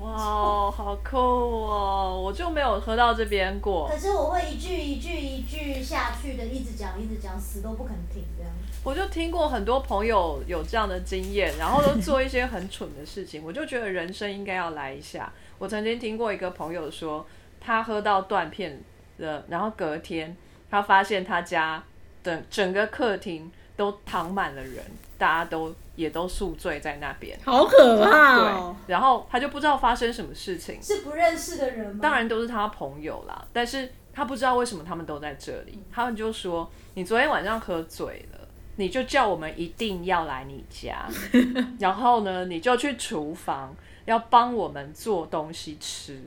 [0.00, 2.20] 哇，好酷哦！
[2.22, 3.88] 我就没有喝到这边过。
[3.88, 8.52] 可是我会一句一句一句下去的，一直讲一直讲，死都不肯停这样。
[8.86, 15.32] 我就听过很多朋友有这样的经验，然后都做一些很蠢的事情，我就觉得人生应该要来一下。
[15.58, 17.26] 我曾经听过一个朋友说，
[17.60, 18.80] 他喝到断片
[19.16, 20.36] 了，然后隔天
[20.70, 21.82] 他发现他家
[22.22, 24.76] 的整个客厅都躺满了人，
[25.18, 27.36] 大家都也都宿醉在那边。
[27.44, 31.98] 好可怕对哦！，然后他就不知道发生什么事情，是不认识的人吗？
[32.00, 35.76] 当然都是他朋友啦，但是他不知道为什么他们都在这里。
[35.92, 38.45] 他们就说：“你昨天晚上喝醉了，
[38.76, 41.08] 你就叫我们一定要来你家，
[41.80, 46.20] 然后呢，你就去厨房要帮我们做东西吃，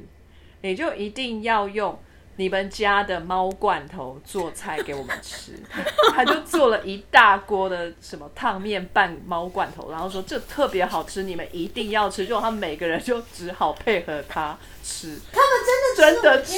[0.62, 1.98] 你就一定要用。”
[2.40, 5.52] 你们家的猫罐头做菜给我们吃，
[6.16, 12.26] 他就做了一大锅的什么烫面拌猫罐头，然后说这特别好吃，你们一定要吃。
[12.26, 15.20] 就他们每个人就只好配合他吃。
[15.34, 16.56] 他们真的真的吃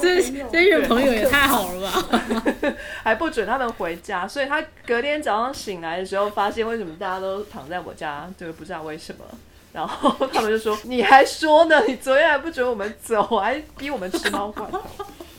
[0.00, 0.52] 这。
[0.52, 2.72] 这群朋友也太好了吧！
[3.02, 9.24] 还不准他们回家，所以他隔天早上醒来的时候，发现为什么大家都躺在我家，这个不知道为什么。
[9.74, 11.84] 然后 他们就说：“你还说呢？
[11.88, 14.80] 你昨天还不准我们走，还逼我们吃猫罐头，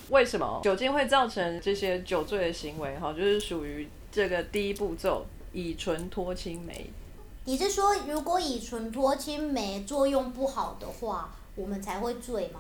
[0.10, 0.60] 为什么？
[0.62, 6.92] 酒精会造成这些酒醉的行为，哈，就是属于这个第一步骤乙醇脱氢酶。
[7.46, 12.60] 你是说，如果乙醇脱氢酶作用不好的话，我们才会醉吗？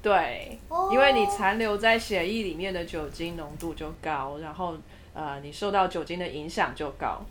[0.00, 4.74] 对，哦因为你残留在血液里面的酒精浓度就高，然后
[5.12, 7.22] 呃，你受到酒精的影响就高。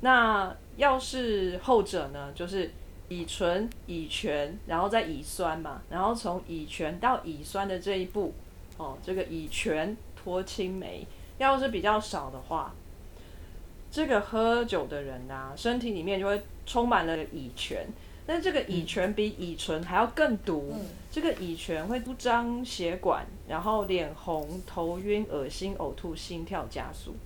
[0.00, 2.70] 那要是后者呢，就是
[3.08, 8.32] 乙醇、乙醛，然后再乙酸嘛，然后从乙醛到乙酸的这一步，
[8.78, 12.72] 哦，这个乙醛脱氢酶，要是比较少的话，
[13.90, 17.84] 这个喝酒的人啊，身体里面就会充满了乙醛。
[18.24, 27.16] 但这个乙醛比乙醇还要更毒，嗯这个乙醛会不张血管，然后脸红、头晕、恶心、呕吐、心跳加速。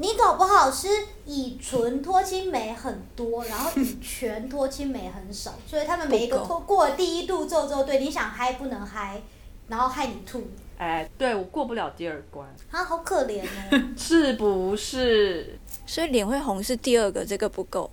[0.00, 0.88] 你搞不好是
[1.26, 9.20] 乙醇脱氢酶很多，然后乙醛脱氢酶很少，所以他们每一个脱过了第一步骤之后，对你想嗨不能嗨，
[9.66, 10.46] 然后害你吐，
[10.78, 13.82] 哎，对我过不了第二关，啊，好可怜哦。
[13.98, 15.58] 是不是？
[15.84, 17.90] 所以脸会红是第二个，这个不够，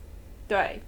[0.48, 0.80] 对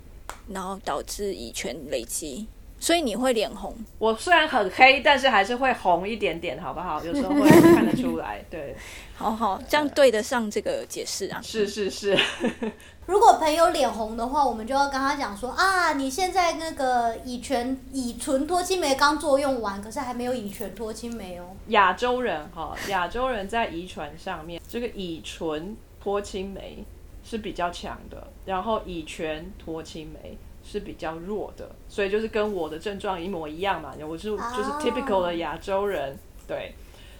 [0.49, 2.45] 然后导致乙醛累积，
[2.79, 3.75] 所以你会脸红。
[3.97, 7.03] 我虽然很黑，但是还是会红一点点，好不好？
[7.03, 8.45] 有时候会看得出来。
[8.49, 8.75] 对，
[9.17, 11.41] 好好，这样对得上这个解释啊。
[11.41, 12.15] 是是是，
[13.07, 21.45] 如果朋友脸红的话，我们就要跟他讲说啊，你现在那个乙醛、乙醇脱氢酶刚作用完，可是还没有乙醛脱氢酶哦。
[21.69, 26.85] 亚洲人哈，亚洲人在遗传上面，这个乙醇脱氢酶
[27.23, 36.15] 是比较强的，然后乙醛脱氢酶是比较弱的，所以就是跟我的症状一模一样嘛，我是就是 typical 的亚洲人，
[36.47, 36.75] 对，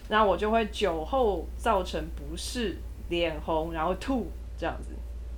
[0.10, 2.78] 那我就会酒后造成不适、
[3.10, 4.89] 脸红，然后吐这样子。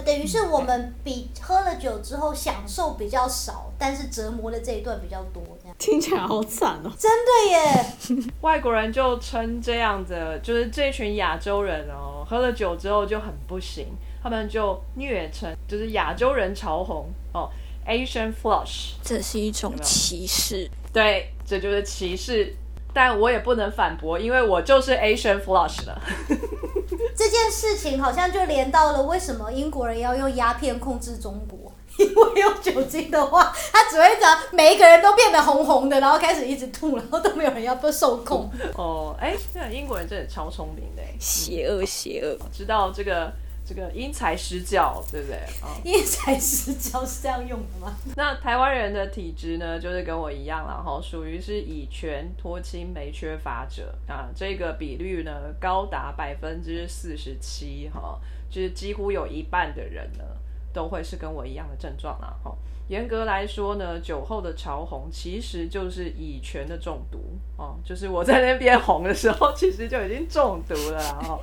[0.06, 5.76] 等于是我们比喝了酒之后享受比较少，但是折磨的这一段比较多，这样。
[5.78, 6.92] 听起来好惨哦。
[6.98, 13.88] 真的耶， 外国人就称这样的，就是这群亚洲人哦，喝了酒之后就很不行，
[14.24, 17.50] 他们就虐称就是亚洲人潮红哦
[17.86, 20.72] ，Asian flush，这是一种歧视。
[20.94, 22.56] 对，这就是歧视，
[22.94, 26.02] 但我也不能反驳，因为我就是 Asian flush 了。
[27.16, 31.58] 这件事情好像就连到了为什么英国人要用鸦片控制中国。
[32.00, 38.50] 因为用酒精的话，他只会让每一个人都变得红红的，然后开始一直吐，然后都没有人要不受控。
[38.78, 42.38] 哦，哎，那英国人真的超聪明的，邪恶，邪恶。
[42.54, 43.30] 知道这个
[43.70, 45.78] 这个因材施教，对不对啊？
[45.84, 47.96] 因材施教是这样用的吗？
[48.16, 60.24] 那台湾人的体质呢，就是跟我一样啦，哈，属于是乙醛脱氢酶缺乏者啊，这个比率呢高达百分之四十七，哈，就是几乎有一半的人呢，
[60.74, 62.34] 都都会是跟我一样的症状啦。
[62.42, 62.56] 哈，
[62.88, 67.20] 严格来说呢，酒后的潮红其实就是乙醛的中毒
[67.58, 71.40] 哦，就是我在那边红的时候，其实就已经中毒了啦。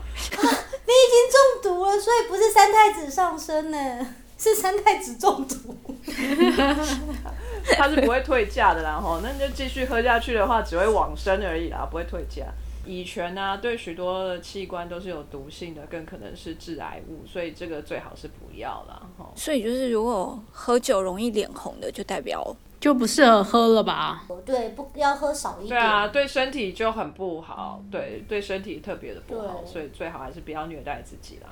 [0.86, 5.76] 哈，你已经中毒了，所以不是三太子上身呢， 是三太子中毒。
[7.76, 9.00] 他是不会退价的啦。
[9.00, 12.46] 吼，那你就继续喝下去的话，只会往生而已啦，不会退价。
[12.86, 19.32] 乙醛啊，对许多的器官都是有毒性的，更可能是致癌物，所以这个最好是不要了吼。
[19.34, 22.54] 所以就是如果喝酒容易脸红的，就代表
[22.86, 24.24] 就不适合喝了吧？
[24.44, 25.70] 对，不要喝少一点。
[25.70, 31.48] 对啊，对身体就很不好，对对身体特别的不好，所以最好还是不要虐待自己啦。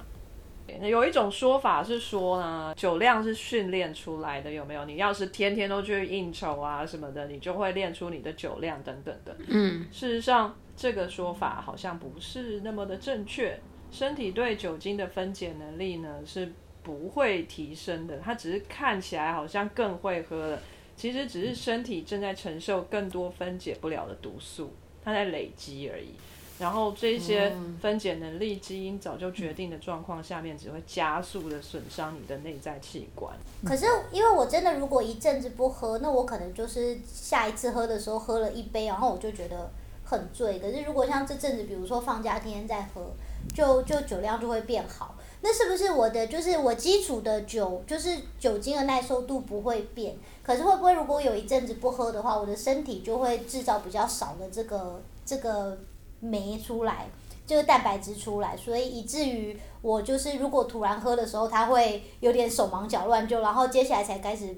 [0.80, 4.85] 有一种说法是说呢，酒量是训练出来的，有没有？
[4.85, 9.37] 你要是天天都去应酬啊什么的，你就会练出你的酒量等等的。
[9.49, 10.55] 嗯，事实上。
[10.76, 13.57] 这个说法好像不是那么的正确。
[13.93, 20.59] 身体对酒精的分解能力呢是不会提升的，它只是看起来好像更会喝了，
[20.97, 24.70] 其实只是身体正在承受更多分解不了的毒素，
[25.05, 26.14] 它在累积而已。
[26.59, 33.34] 然后这些分解能力基因早就决定的状况下面，只会加速的损伤你的内在器官。
[33.64, 39.70] 可是因为我真的如果一阵子不喝，那我可能就是下一次喝的时候喝了一杯，然后我就觉得。
[40.07, 43.11] 很醉，可是如果像这阵子，比如说放假天天在喝，
[43.55, 45.14] 就就酒量就会变好。
[45.47, 50.16] 那是不是我的就是我基础的酒，就是酒精的耐受度不会变？
[50.42, 55.76] 可是会不会如果有一阵子不喝的话，我的身体就会制造比较少的这个这个
[56.20, 57.09] 酶出来，
[57.47, 64.57] 这个蛋白质出来，所以以至于我就是如果突然喝的时候，它会有点手忙脚乱，就然后接下来才开始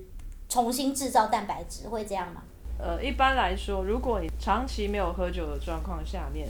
[0.49, 2.43] 重新制造蛋白质，会这样吗？
[2.79, 6.47] 呃，一般来说，如果你长期没有喝酒的状况下面，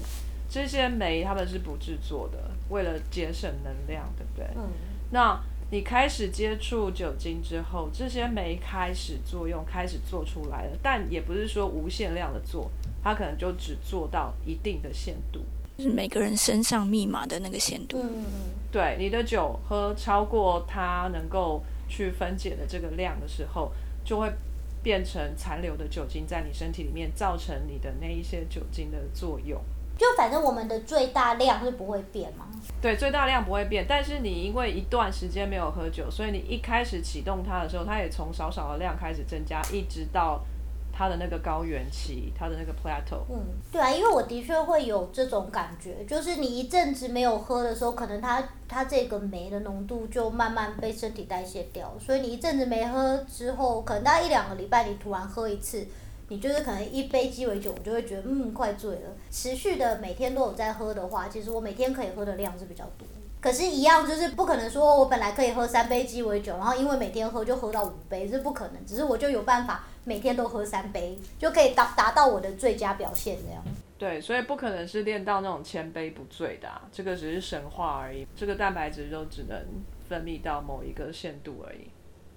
[0.50, 4.46] 这些酶他们是不制作的，为了节省能量，对不对？
[4.56, 4.70] 嗯。
[5.10, 5.40] 那
[5.70, 12.70] 你开始接触酒精之后，这些酶开始作用，开始做出来了，但也不是说无限量的做，
[13.02, 15.40] 它可能就只做到一定的限度，
[15.76, 17.98] 就是每个人身上密码的那个限度。
[17.98, 18.32] 嗯嗯嗯。
[18.70, 23.72] 对，你的酒喝超过它能够去分解的这个量的时候，
[24.04, 24.32] 就会。
[24.82, 29.60] 变成残留的酒精在你身体里面，造成你的那一些酒精的作用。
[29.96, 32.46] 就反正我们的最大量是不会变嘛？
[32.80, 40.40] 对，最大量不会变，但是你因为一段时间没有喝酒，所以你一开始启动它的时候，它也从少少的量开始增加，一直到。
[40.98, 43.20] 它的那个高原期，它的那个 plateau。
[43.28, 43.36] 嗯，
[43.70, 55.86] 对啊，因为我的确会有这种感觉，就是你一阵子没有喝的时候，可能它它这个酶的浓度就慢慢被身体代谢掉，所以你一阵子没喝之后，可能大概一两个礼拜，你突然喝一次，
[56.28, 59.10] 你就是可能一杯鸡尾酒，我就会觉得嗯快醉了。
[59.30, 63.06] 持续的每天都有在喝的话，其实我每天可以喝的量是比较多。
[63.38, 68.84] 可是，一样就是不可能说，我本来可以喝三杯鸡尾酒，然后因为每天喝就喝到五杯，是不可能。
[68.84, 73.62] 只是我就有办法每天都喝三杯，就可以达达到我的最佳表现这样。
[73.98, 78.26] 对，所以不可能是练到那种千杯不醉的，这个只是神话而已。
[78.34, 79.56] 这个蛋白质都只能
[80.08, 81.86] 分泌到某一个限度而已。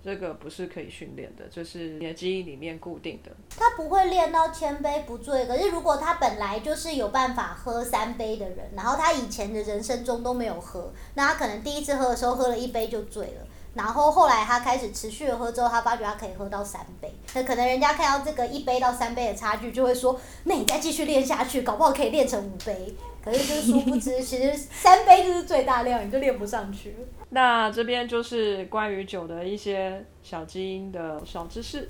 [0.03, 3.29] 这个不是可以训练的，就是你的基因里面固定的。
[3.49, 17.13] 他不会练到千杯不醉，可是如果他本来就是有办法喝三杯的人，然后他以前的人生中都没有喝，那他可能第一次喝的时候喝了一杯就醉了，然后后来他开始持续的喝之后，他发觉他可以喝到三杯。
[17.33, 22.95] 那可能人家看到这个一杯到三杯的差距，就会说，那你再继续练下去，搞不好可以练成五杯。
[23.23, 26.95] 可是就是殊不知， 其实三杯就是最大量，你就练不上去。
[27.29, 31.89] 那这边就是关于酒的一些小基因的小知识。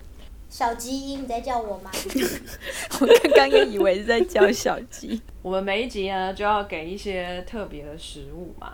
[0.50, 1.92] 小基因，你在叫我吗？
[3.00, 5.22] 我刚刚也以为是在叫小鸡。
[5.44, 8.74] 我们每一集呢，就要给一些特别的食物嘛。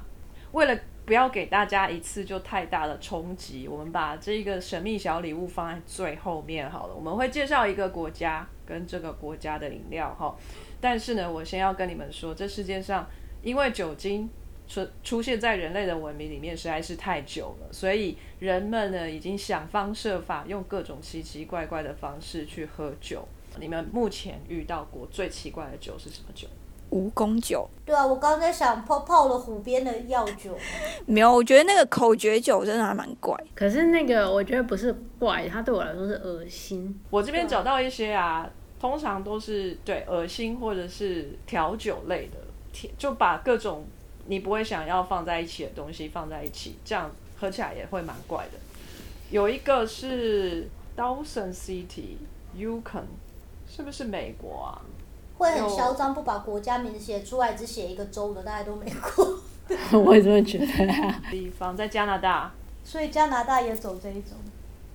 [0.54, 6.96] 为了不要给大家一次就太大的冲击，我们把这个神秘小礼物放在最后面好了。
[6.96, 10.36] 我们会介绍一个国家跟这个国家的饮料哈。
[10.82, 13.08] 但是呢，我先要跟你们说，这世界上
[13.42, 14.30] 因为酒精。
[14.68, 23.28] 出出现在人类的文明里面实在是太久了，所以人们呢已经想方设法用各种奇奇怪怪的方式去喝酒。
[23.60, 26.48] 你们目前遇到过最奇怪的酒是什么酒？
[26.96, 27.70] 蜈蚣酒。
[27.86, 30.58] 对啊，我刚在想泡泡了湖边的药酒。
[31.06, 33.38] 没有，我觉得那个口诀酒真的还蛮怪。
[33.54, 37.00] 可是那个我觉得不是怪，它对我来说是恶心。
[37.10, 43.86] 我这边找到一些啊，通常都是对恶心或者是调酒类的，就把各种。
[44.28, 48.58] 你不会想要放在一起的东西放在一起，这样喝起来也会蛮怪的。
[49.30, 50.68] 有一个是
[50.98, 52.18] Dawson City
[52.58, 53.04] Yukon，
[53.70, 54.82] 是不是美国啊？
[55.38, 59.40] 会很嚣张，不把国家名写出来，只写一个州的，大家都没过。
[60.00, 60.66] 我也这么觉得。
[61.32, 62.52] 地方在加拿大，
[62.84, 64.38] 所以加拿大也走这一种。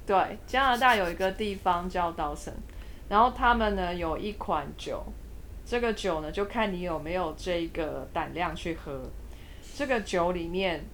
[0.06, 2.54] 对，加拿大有一个地方叫道森，
[3.08, 5.02] 然后他们呢有一款酒，
[5.66, 9.02] 这个酒呢就看你有没有这个胆量去喝。
[9.76, 10.84] 这个酒里面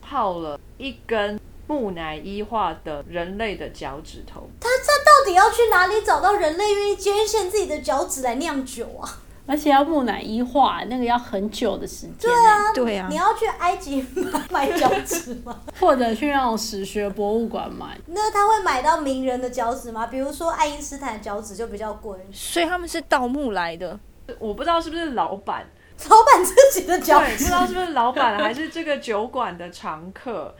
[0.00, 9.20] 泡了一根木乃伊化的人类的脚趾头，他这到底要去哪里找到人类愿意捐献自己的脚趾来酿酒啊？
[9.46, 12.14] 而且要木乃伊化，那个要很久的时间。
[12.18, 15.60] 对啊，对啊你要去埃及买买脚趾吗？
[15.78, 17.98] 或者去那种史学博物馆买。
[18.06, 20.06] 那他会买到名人的脚趾吗？
[20.06, 24.00] 比如说爱因斯坦的脚趾就比较贵，所以他们是盗墓来的。
[24.38, 25.66] 我不知道是不是老板，
[26.08, 27.50] 老板自己的脚趾，不知。
[27.50, 30.54] 道是不是老板还是这个酒馆的常客，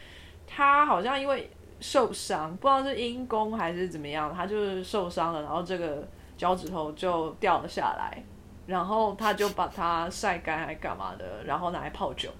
[0.54, 1.50] 他好像因为
[1.80, 8.22] 受伤，不知道是因公还是怎么样，他就是受伤了，然后这个脚趾头就掉了下来，
[8.66, 12.30] 然后他就把它晒干还干嘛的，然后拿来泡酒。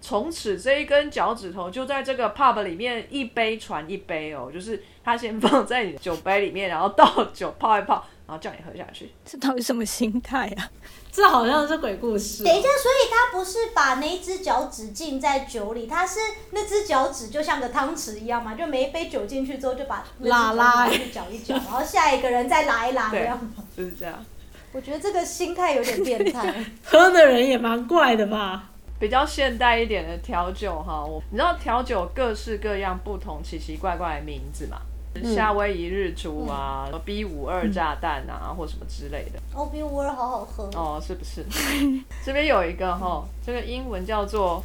[0.00, 9.10] 从此这一根脚趾头就在这个 pub 里面一杯传一杯哦，就是他先放在你的酒杯里面，然后倒酒泡一泡，然后叫你喝下去。
[9.26, 10.70] 这到底什么心态啊？
[11.12, 12.44] 这好像是鬼故事。
[12.44, 23.52] 等一下，所以他不是把那一只脚趾浸在酒里，他是那只脚趾就像个汤匙一样嘛，就每一杯酒进去之后就把那拉拉去搅一搅，然后下一个人再拉一拉这对样。
[23.76, 24.24] 就是这样。
[24.72, 26.64] 我觉得这个心态有点变态。
[26.84, 28.64] 喝的人也蛮怪的吧？
[29.00, 34.76] 比较现代一点的调酒哈，我你知道调酒各式各样不同奇奇怪怪的名字嘛？
[35.24, 39.38] 夏威夷日出啊、b 五二炸弹啊，或什么之类的。
[39.54, 40.64] 哦，，B 五二好好喝。
[40.74, 41.44] 哦，是不是？
[42.24, 44.62] 这边有一个哈，这个英文叫做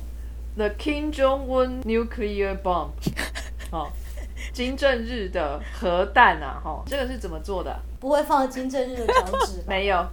[0.55, 2.89] The Kim Jong Un Nuclear Bomb，
[3.71, 3.91] 哦，
[4.53, 7.77] 金正日的核弹啊，哈，这个是怎么做的？
[7.99, 9.63] 不会放金正日的脚趾？
[9.67, 10.05] 没有，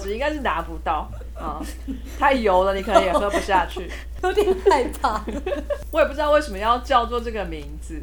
[0.00, 1.62] 纸应该是拿不到啊，
[2.18, 3.88] 太油了，你可能也喝不下去。
[4.22, 5.22] 有点害怕。
[5.92, 8.02] 我也不知道为什么要叫做这个名字，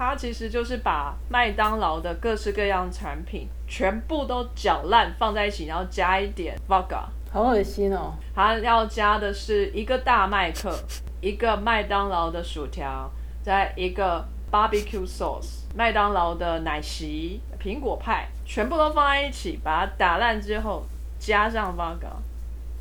[0.00, 7.04] 它其实就是把麦当劳的各式各样产品全部都搅烂放在一起，然后加一点 vodka。
[7.30, 8.14] 好恶心哦！
[8.34, 10.74] 它要加的是一个大麦克，
[11.20, 13.10] 一个麦当劳的薯条，
[13.42, 20.82] 再一个 barbecue sauce，麦当劳的奶昔、苹果派，全部都放在一起，把它打烂之后
[21.18, 22.16] 加上 vodka，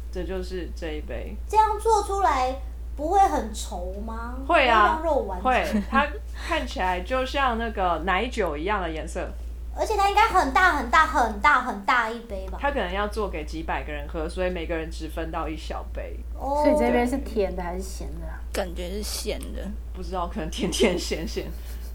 [0.10, 1.36] 这就是这一杯。
[1.46, 2.56] 这样做出来
[3.00, 4.36] 不会很稠吗？
[4.46, 5.40] 会啊像肉丸。
[5.40, 6.06] 会，它
[6.46, 9.26] 看起来就像那个奶酒一样的颜色。
[9.74, 12.58] 而且它应该很大很大很大很大一杯吧？
[12.62, 16.20] 它可能要做给几百个人喝，所以每个人只分到一小杯。
[16.38, 16.62] 哦。
[16.62, 18.36] 所以这边是甜的还是咸的啊？
[18.52, 19.66] 感觉是咸的。
[19.94, 21.46] 不知道可能甜甜咸咸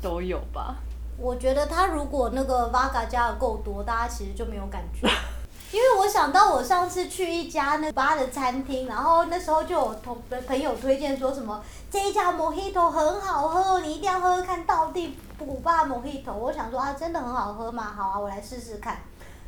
[0.00, 0.76] 都有吧。
[1.18, 5.06] 我觉得它如果那个 Vaga 加的够多，大家其实就没有感觉。
[5.74, 10.16] 因为我想到我上次去一家那巴的餐厅，然后那时候就有同
[10.46, 11.60] 朋友推荐说什么
[11.90, 16.32] 这一家 Mojito 很好喝，你一定要喝喝看到底古巴 Mojito。
[16.32, 17.92] 我想说啊，真的很好喝吗？
[17.96, 18.98] 好啊，我来试试看。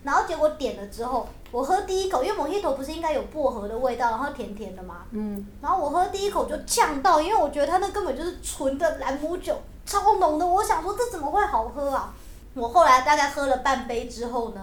[0.03, 5.05] 然后结果点了之后，我喝第一口，因为 Mojito 不是应该有薄荷的味道，然后甜甜的嘛。
[5.12, 9.57] 嗯，然后我喝第一口就呛到，因为我觉得它那根本就是纯的兰姆酒，
[9.87, 10.45] 超浓的。
[10.45, 12.12] 我想说这怎么会好喝啊？
[12.55, 14.62] 我后来大概喝了半杯之后呢，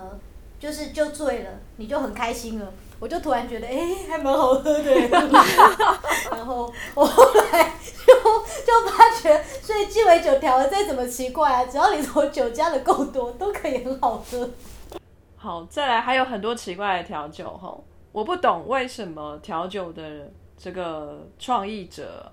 [0.64, 2.74] 就是就醉了，你就很开心了。
[2.97, 3.76] 我就突然觉得，哎、
[4.07, 4.95] 还蛮好喝的。
[6.32, 7.70] 然后我后来
[8.07, 14.49] 就就发觉，所以鸡尾酒调的再怎么奇怪啊，只要里头酒加的够多，都可以很好喝。
[15.36, 17.78] 好，再来还有很多奇怪的调酒哈，
[18.14, 22.32] 我不懂为什么调酒的这个创意者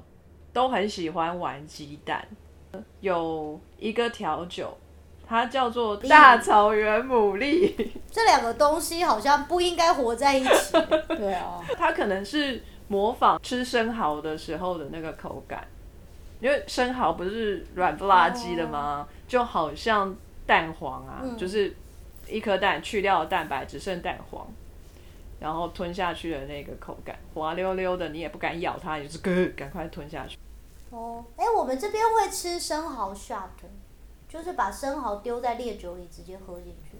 [0.52, 2.24] 都很喜欢玩鸡蛋。
[3.00, 4.78] 有一个调酒，
[5.30, 7.72] 它叫做大草原牡蛎，
[8.10, 10.72] 这两个东西好像不应该活在一起。
[11.06, 15.64] 对啊，它可能是模仿吃生蚝的时候的那个口感，
[16.40, 19.06] 因为生蚝不是软不拉几的吗？
[19.28, 20.12] 就好像
[20.44, 21.38] 蛋黄啊，嗯。
[21.38, 21.72] 就是
[22.26, 24.44] 一颗蛋去掉了蛋白，只剩蛋黄，
[25.38, 30.36] 然后吞下去的那个口感，滑溜溜的，你也不敢咬它，你就是咯，赶快吞下去。
[30.90, 33.46] 哦，哎，我们这边会吃生蚝 shot，
[34.30, 36.96] 就是把生蚝丢在烈酒里直接喝进去。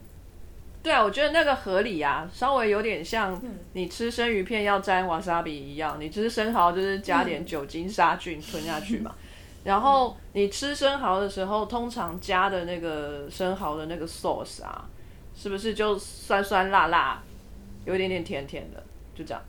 [0.83, 9.15] 对啊，我觉得那个合理啊，稍微有点像嗯你吃生鱼片要沾 wasabi 一样，你吃生蚝就是加点酒精杀菌吞下去嘛。
[9.63, 14.89] 然后你吃生蚝的时候，通常加的那个生蚝的那个 sauce 啊，
[15.37, 17.23] 是不是就酸酸辣辣，
[17.85, 18.83] 有一点点甜甜的，
[19.15, 19.43] 就这样。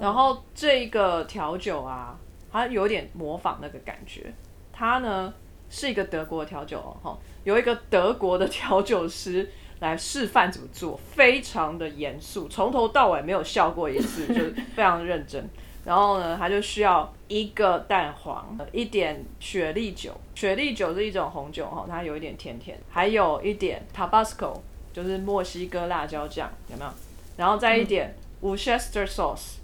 [0.00, 2.16] 然后这个调酒啊，
[2.52, 4.32] 它有点模仿那个感觉。
[4.72, 5.34] 它呢
[5.70, 9.48] 是一个德国的调酒哦，哈，有一个德国的调酒师
[9.78, 15.48] 来示范怎么做，非常的严肃，从头到尾没有笑过一次，就是非常认真。
[15.82, 20.12] 然后呢，他就需要一个蛋黄，一点雪莉酒。
[20.34, 24.60] 雪莉酒是一种红酒哈，它有一点甜甜，还有一点 Tabasco，
[24.92, 26.90] 就是墨西哥辣椒酱，有没有？
[27.38, 29.54] 然后再一点 Worcester sauce。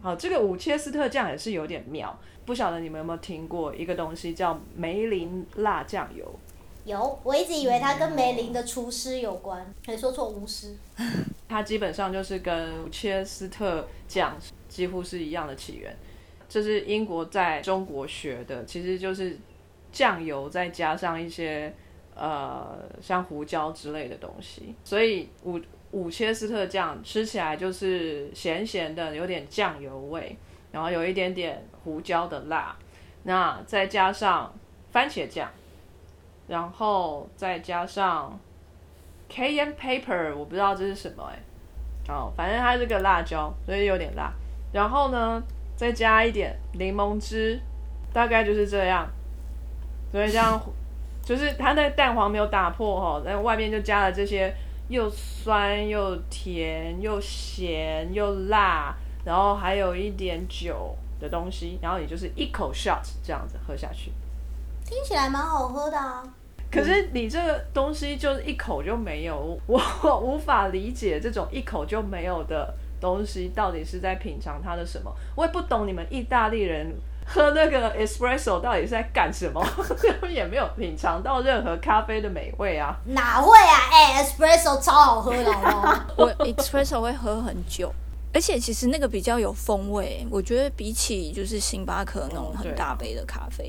[0.00, 6.24] 好，这个伍切斯特酱也是有点妙，不晓得你们有没有听过一个东西叫梅林辣酱油？
[6.84, 10.74] 有，我一直以为它跟梅林的厨师有关，没说错，巫师。
[11.48, 14.36] 它基本上就是跟伍切斯特酱
[14.68, 15.94] 几乎是一样的起源。
[16.48, 19.36] 这是英国在中国学的，其实就是
[19.90, 21.74] 酱油再加上一些
[22.14, 30.36] 呃像胡椒之类的东西，所以五五切斯特酱吃起来就是咸咸的，有点酱油味，
[30.76, 32.76] 然后有一点点胡椒的辣，
[33.22, 34.52] 那再加上
[34.92, 35.48] 番茄酱，
[36.46, 38.38] 然后再加上
[39.26, 41.38] cayenne pepper，我不知道这是什么哎、
[42.12, 44.30] 哦，反正它是个辣椒，所以有点辣。
[44.70, 45.42] 然后呢，
[45.76, 47.58] 再加一点柠檬汁，
[48.12, 49.08] 大概就是这样。
[50.12, 50.60] 所以这样
[51.22, 54.54] 就是它那个蛋黄没有打破哈，但外面就加了这些
[54.88, 58.94] 又酸又甜又咸又辣，
[59.26, 64.12] 然后还有一点酒的东西，然后你就是一口 shot 这样子喝下去。
[64.84, 66.22] 听起来蛮好喝的啊。
[66.70, 75.12] 可是你这个东西就是一口就没有，我我无法理解这种一口就没有的东西到底是在品尝它的什么。
[75.34, 76.94] 我也不懂你们意大利人
[77.26, 82.96] 喝那个 espresso 到底是在干什么，他 们也没有品尝到任何咖啡的美味啊。
[83.06, 83.74] 哪会啊？
[83.90, 86.00] 哎、e s p r e s s o 超好喝的，好不好？
[86.16, 87.92] 我 espresso 会喝很久，
[88.36, 93.64] 而且其实那个比较有风味，我觉得比起就是星巴克那种很大杯的咖啡，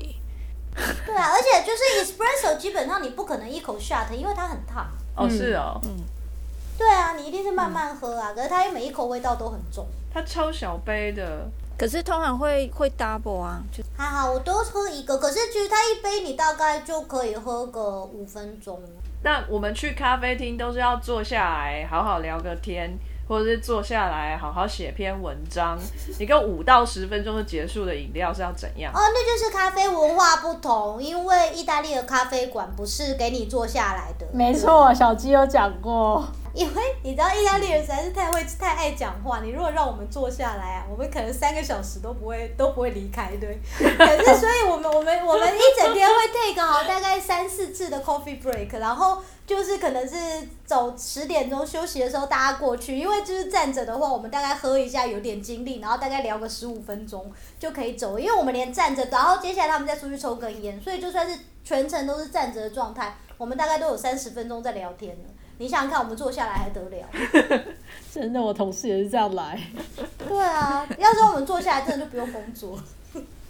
[1.06, 4.86] 对啊，而且就是 espresso 基本上你不可能一口 shot，因为它很烫。
[5.16, 5.96] 哦，嗯是哦，嗯
[6.76, 9.86] 对啊，你一定是慢慢喝啊，可是它每一口味道都很重。
[10.12, 11.48] 它超小杯的，
[11.78, 18.78] 可是通常会会 double 啊，就还好，我多喝一个，可是其实它一杯你大概就可以喝个五分钟。
[19.22, 22.98] 那我们去咖啡厅都是要坐下来好好聊个天，
[23.28, 25.78] 或者是坐下来好好写篇文章。
[26.18, 28.92] 一个五到十分钟就结束的饮料是要怎样？
[28.92, 34.26] 哦，那就是咖啡文化不同，因为意大利的咖啡馆不是给你坐下来的。
[34.32, 36.26] 没错，小鸡有讲过。
[36.54, 43.60] 因为你知道意大利人实在是太会太爱讲话，你如果让我们坐下来啊，我们可能三个小时都不会都不会离开，对。
[43.78, 50.14] 可是所以我们我们我们一整天会 take 好大概三四次的 coffee break，然后就是可能是
[50.66, 65.24] 走十点钟休息的时候大家过去，因为就是站着的话，我们大概喝一下有点精力，然后大概聊个十五分钟就可以走，因为我们连站着，然后接下来他们再出去抽根烟，所以就算是全程都是站着的状态，我们大概都有三十分钟在聊天了。
[65.56, 67.08] 你想想看，我们坐下来还得了？
[68.12, 69.58] 真的，我同事也是这样来。
[70.28, 72.78] 对啊，要是我们坐下来，真的就不用工作。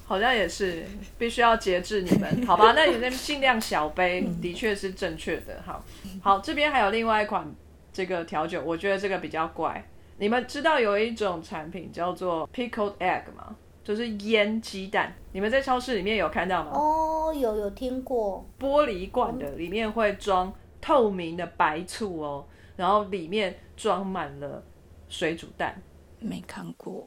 [0.08, 0.82] 好像也是，
[1.18, 2.72] 必须要节制你们，好吧？
[2.74, 5.62] 那你那尽量小杯，的确是正确的。
[5.66, 5.84] 好，
[6.22, 7.46] 好，这边还有另外一款
[7.92, 9.86] 这个调酒，我觉得这个比较怪。
[10.16, 13.54] 你们知道有一种产品叫做 pickled egg 吗？
[13.84, 15.14] 就是腌鸡蛋。
[15.32, 16.70] 你们在超市里面有看到吗？
[16.72, 20.50] 哦，有有听过，玻璃罐的，里面会装
[20.80, 22.46] 透明的白醋哦，
[22.76, 24.64] 然后里面装满了
[25.10, 25.78] 水煮蛋。
[26.18, 27.06] 没看过。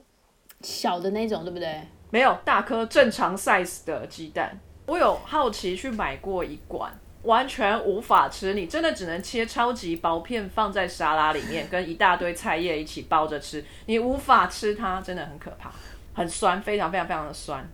[0.61, 1.81] 小的那种，对不对？
[2.11, 4.59] 没有大颗正常 size 的鸡蛋。
[4.85, 6.91] 我有好奇去买过一罐，
[7.23, 15.71] 完全无法吃，你真的只能切超级薄片放在沙拉里面，跟一大堆菜叶一起包着吃，你无法吃它，真的很可怕，
[16.13, 17.65] 很酸，非常非常非常的酸。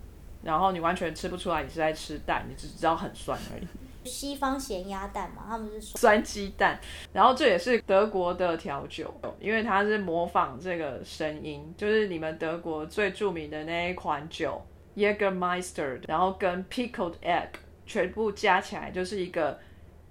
[0.43, 3.67] 然后你完全吃不出来你是在吃蛋，你只知道很酸而已。
[4.08, 6.80] 西方咸鸭蛋嘛，他们是说，酸鸡蛋，
[7.12, 14.60] 然后这也是德国的调酒，因为它是模仿这个声音，就是你们德国最著名的那一款酒
[14.95, 17.49] Jägermeister，然后跟 pickled egg
[17.86, 19.60] 全部加起来就是一个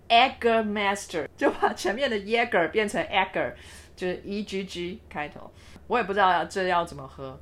[0.09, 3.53] Eggermaster，就把前面的 Jäger 变成 Egger，
[3.97, 5.51] 就是 E G G 开头，
[5.87, 7.39] 我也不知道要这要怎么喝，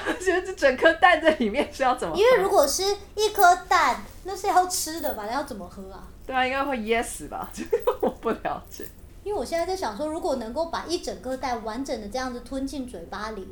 [0.18, 2.16] 就是这整颗蛋在里面是要怎么？
[2.16, 2.82] 因为如果是
[3.14, 5.24] 一颗蛋，那是要吃的吧？
[5.26, 6.08] 那要怎么喝啊？
[6.26, 7.48] 对啊，应该会噎死吧？
[7.54, 8.86] 这个我不了解。
[9.22, 13.48] 因为我现在在想说，如果能够把一整个蛋完整的这样子吞进嘴巴里，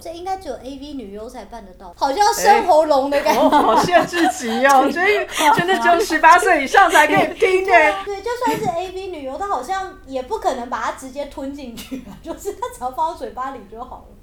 [0.00, 3.40] 这应该只有 A V 女优才办得到，好像要生喉咙的感觉。
[3.40, 5.26] 哦，好限制级哦， 所以
[5.56, 7.70] 真的只有十八岁以上才可以听的。
[8.04, 14.16] 对，就算是 A V 女优，她好像也不可能把它直接吞进去啊，就是她只要放到嘴巴里就好了。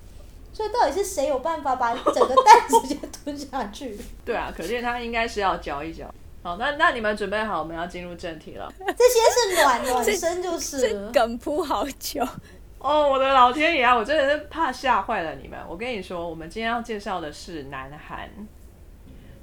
[0.59, 3.97] 所以到底是谁有办法把整个蛋直接吞下去？
[4.25, 6.13] 对啊，可见他应该是要嚼一嚼。
[6.43, 8.69] 好，那那你们准备好，我们要进入正题了。
[8.77, 11.11] 这些是暖暖身就是这。
[11.13, 12.21] 梗铺好久，
[12.79, 13.95] 哦，我的老天爷啊！
[13.95, 15.57] 我真的是怕吓坏了你们。
[15.65, 18.29] 我跟你说，我们今天要介绍的是南韩，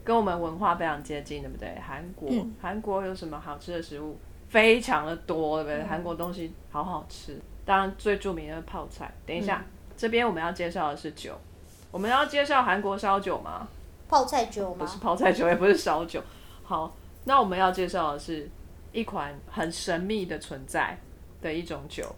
[0.04, 1.74] 跟我们文化非常接近，对不对？
[1.80, 2.28] 韩国，
[2.60, 4.18] 韩国有什么好吃的食物？
[4.50, 5.88] 非常的多，对不对？
[5.88, 9.10] 韩国东西好好吃，当然最著名的泡菜。
[9.26, 9.64] 等一下，
[9.96, 11.38] 这边我们要介绍的是酒，
[11.90, 13.66] 我们要介绍韩国烧酒吗？
[14.08, 14.76] 泡菜酒吗？
[14.78, 16.22] 不是泡菜酒，也不是烧酒。
[16.62, 16.94] 好，
[17.24, 18.48] 那我们要介绍的是
[18.92, 20.98] 一款很神秘的存在
[21.40, 22.14] 的一种酒。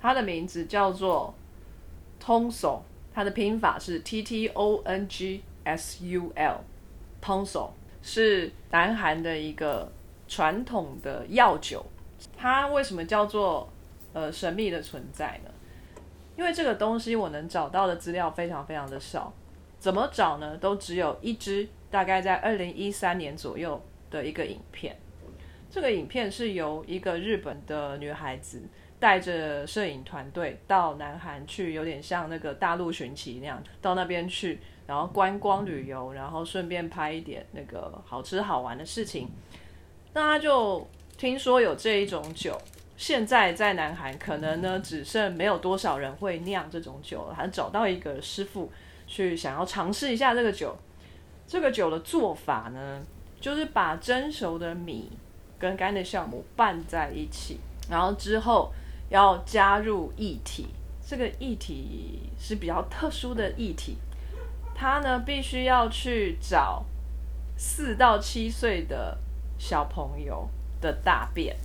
[0.00, 1.34] 它的名字叫做
[2.22, 2.80] Tongsul，
[3.12, 7.70] 它的拼法是 T T O N G S U L，Tongsul
[8.02, 9.90] 是南韩的一个
[10.28, 11.84] 传统的药酒。
[12.36, 13.68] 它为什么叫做
[14.12, 15.50] 呃神秘的存在呢？
[16.36, 19.32] 因为这个东西我能找到的资料非常非常的少，
[19.78, 20.56] 怎么找呢？
[20.56, 23.80] 都只有一支，大概在二零一三年左右
[24.10, 24.96] 的一个影片。
[25.70, 28.62] 这个影片是由一个日本的女孩子。
[28.98, 39.28] 带着摄影团队到南韩去，有点像那个大陆寻奇那样，到那边去，然后观光旅游，然后顺便拍一点那个好吃好玩的事情。
[40.14, 42.58] 那他就听说有这一种酒，
[42.96, 47.34] 现在在南韩可能呢只剩没有多少人会酿这种酒了。
[47.34, 48.70] 还找到一个师傅
[49.06, 50.76] 去想要尝试一下这个酒。
[51.46, 53.02] 这个酒的做法呢，
[53.40, 55.10] 就是把蒸熟的米
[55.58, 58.72] 跟干的酵母拌在一起，然后之后。
[59.08, 60.66] 要加入液体，
[61.06, 63.96] 这个液体是比较特殊的液体，
[64.74, 66.84] 它呢必须要去找
[67.56, 69.16] 四到七岁的
[69.60, 71.56] 小朋友的大便。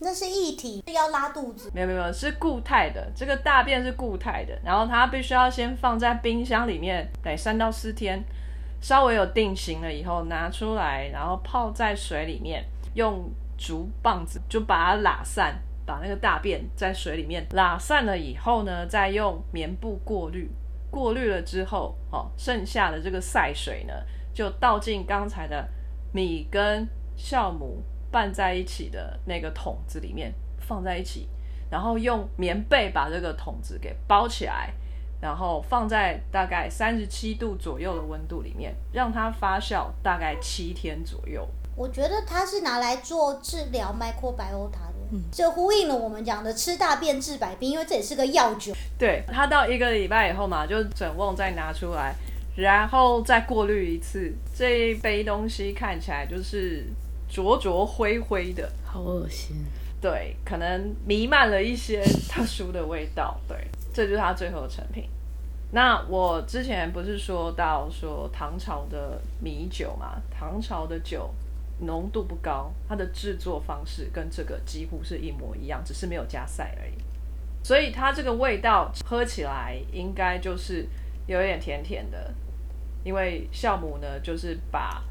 [0.00, 1.70] 那是液体，要拉肚子？
[1.74, 3.10] 没有没有，是固态的。
[3.14, 8.24] 这个大便是固态的，然后它必须要先放在冰箱里面，得三到四天，
[8.80, 15.60] 稍微有定型了以后拿出来，然后泡在水里面，用竹棒子就把它拉散。
[15.86, 20.48] 把那个大便在水里面拉散了以后呢，再用棉布过滤，
[20.88, 23.94] 过滤了之后，哦，剩下的这个晒水呢，
[24.32, 25.68] 就倒进刚才的
[26.12, 26.86] 米跟
[27.18, 31.28] 酵母拌在一起的那个桶子里面，放在一起，
[31.70, 34.72] 然后用棉被把这个桶子给包起来，
[35.20, 41.46] 然后放在大概三十七度左右的温度里面，让它发酵大概七天左右。
[41.76, 44.90] 我觉得它是拿来做治疗 microbiota。
[45.32, 48.72] 这呼应了我们讲的吃大便治百病，因为这也是个药酒。
[48.96, 52.14] 对，它到一个礼拜以后嘛，就整瓮再拿出来，
[52.54, 54.32] 然后再过滤一次。
[54.54, 56.86] 这一杯东西看起来就是
[57.30, 59.56] 浊浊灰灰的，好恶心。
[60.00, 63.40] 对，可能弥漫了一些特殊的味道。
[63.48, 63.56] 对，
[63.94, 65.08] 这就是它最后的成品。
[65.72, 71.32] 那我之前不是说到说唐朝的米酒嘛，唐朝的酒。
[71.82, 76.92] 浓度不高，它的制作方式跟这个几乎是一模一样，只是没有加塞而已。
[77.62, 80.86] 所以它这个味道喝起来应该就是
[81.26, 82.34] 有一点甜甜的，
[83.02, 85.02] 因为酵母呢就是把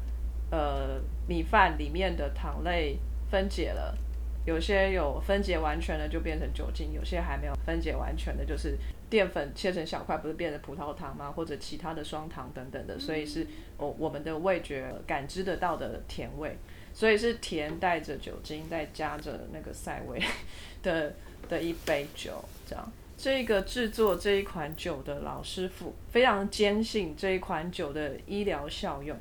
[0.50, 2.98] 呃米饭里面的糖类
[3.30, 3.96] 分解了，
[4.44, 8.76] 有些有分解完全的就变成酒精，有些还没有分解完全的，就是
[9.08, 11.30] 淀粉切成小块，不是变成葡萄糖吗？
[11.30, 13.46] 或者其他的双糖等等的，所以是
[13.76, 16.56] 我我们的味觉感知得到的甜味。
[16.92, 20.20] 所以是甜带着酒精，再加着那个赛味
[20.82, 21.14] 的
[21.48, 22.92] 的一杯酒，这样。
[23.22, 29.14] 这个制作这一款酒的老师傅非常坚信这一款酒的医疗效用。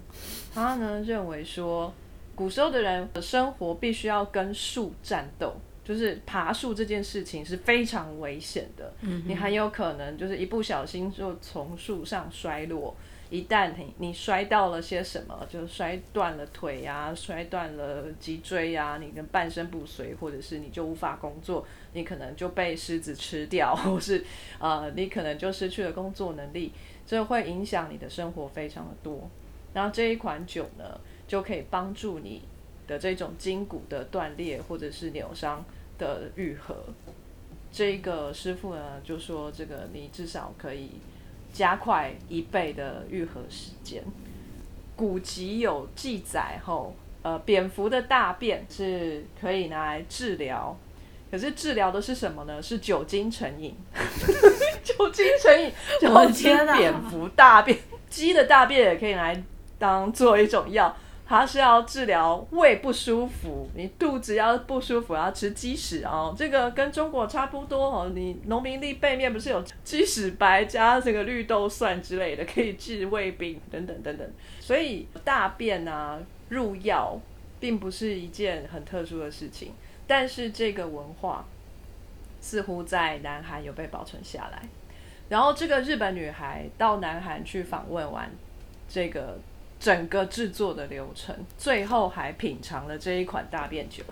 [0.54, 1.94] 他呢认为说，
[2.34, 8.94] 古时候的人的生活必须要跟树战斗，就是爬树这件事情是非常危险的。
[9.02, 12.96] 嗯，你很有可能就是一不小心就从树上摔落。
[13.30, 24.24] 一旦你你摔到了些什么，就摔断了腿呀，摔断了脊椎呀，你跟半身不遂，或者是你就无法工作，你可能就被狮子吃掉， 或是
[24.60, 26.72] 呃，你可能就失去了工作能力，
[27.06, 29.30] 这会影响你的生活非常的多。
[29.74, 32.42] 然后这一款酒呢，就可以帮助你
[32.88, 35.64] 的这种筋骨的断裂或者是扭伤
[35.98, 36.76] 的愈合。
[37.72, 40.92] 这个师傅呢就说，这个你至少可以。
[41.52, 44.04] 加快一倍的愈合时间。
[44.96, 50.78] 古籍有记载后，呃，蝙蝠的大便是可以拿来治疗，
[51.30, 52.62] 可是治疗的是什么呢？
[52.62, 53.76] 是酒精成瘾。
[54.84, 55.72] 酒精成瘾，
[56.02, 57.78] 酒精蝙蝠大便，
[58.10, 59.44] 鸡的大便也可以来
[59.78, 60.96] 当做一种药。
[61.28, 68.12] 它是要治疗胃不舒服，你肚子要不舒服要吃鸡屎哦，这个跟中国差不多哦。
[68.16, 74.28] 你农民历背面不是有鸡屎白加这个绿豆蒜之类的，可以治胃病等等等等。
[74.60, 76.18] 所以大便啊
[76.48, 77.22] 入药
[77.60, 79.74] 并不是一件很特殊的事情，
[80.10, 81.46] 但是这个文化
[82.42, 84.60] 似乎在南韩有被保存下来。
[85.30, 88.28] 然后这个日本女孩到南韩去访问完
[88.90, 89.38] 这个
[89.80, 94.04] 整个制作的流程，最后还品尝了这一款大便酒。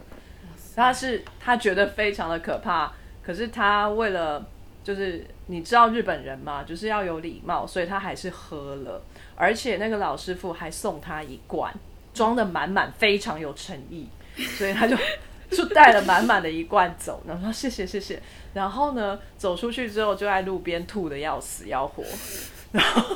[0.76, 2.94] 她是她觉得非常的可怕，
[3.24, 4.46] 可是她为了
[4.84, 9.02] 就是你知道日本人嘛，就是要有礼貌，所以她还是喝了，
[9.36, 11.74] 而且那个老师傅还送她一罐，
[12.14, 14.96] 装的满满，非常有诚意，所以她就
[15.50, 18.22] 就带了满满的一罐走，然后说谢谢谢谢，
[18.54, 22.04] 然后呢走出去之后就在路边吐的要死要活，
[22.72, 23.16] 然后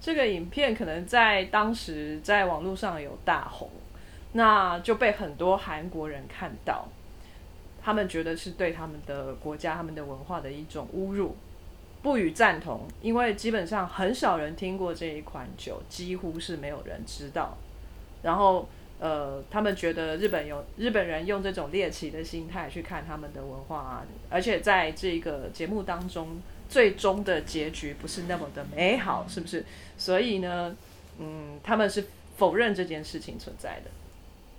[0.00, 3.70] 这个影片可能在当时在网络上有大红。
[4.32, 6.86] 那就被很多韩国人看到，
[7.82, 11.34] 他们觉得是对他们的国家、他们的文化的一种侮辱，
[12.02, 12.86] 不予赞同。
[13.00, 17.56] 因为基本上很少人听过这一款酒，几乎是没有人知道。
[18.22, 29.64] 然后，呃，他们觉得日本有日本人用这种猎奇的心态去看他们的文化啊，而且在这个节目当中，最终的结局不是那么的美好，是不是？
[29.98, 30.74] 所以呢，
[31.18, 33.90] 嗯，他们是否认这件事情存在的。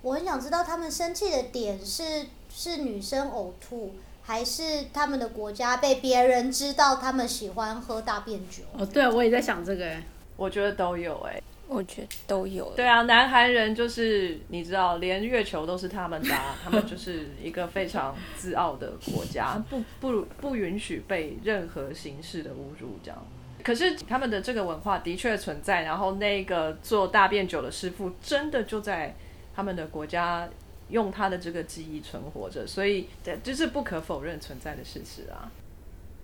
[0.02, 8.62] 我很想知道他们生气的点是是女生呕吐，还是他们的国家被别人知道他们喜欢喝大便酒？
[8.74, 9.96] 哦，对，我也在想这个。
[10.36, 12.72] 我觉得都有哎，我觉得都有。
[12.74, 23.26] 对啊，南韩人就是你知道，连月球都是他们的，他们就是一个非常自傲的国家， 不不不允许被任何形式的侮辱这样。
[23.62, 29.14] 可是他们的这个文化的确存在，然后那个做大便酒的师傅真的就在。
[29.56, 30.48] 他们的国家
[30.88, 35.50] 用他的这个记忆存活着，所以这就是不可否认存在的事实啊。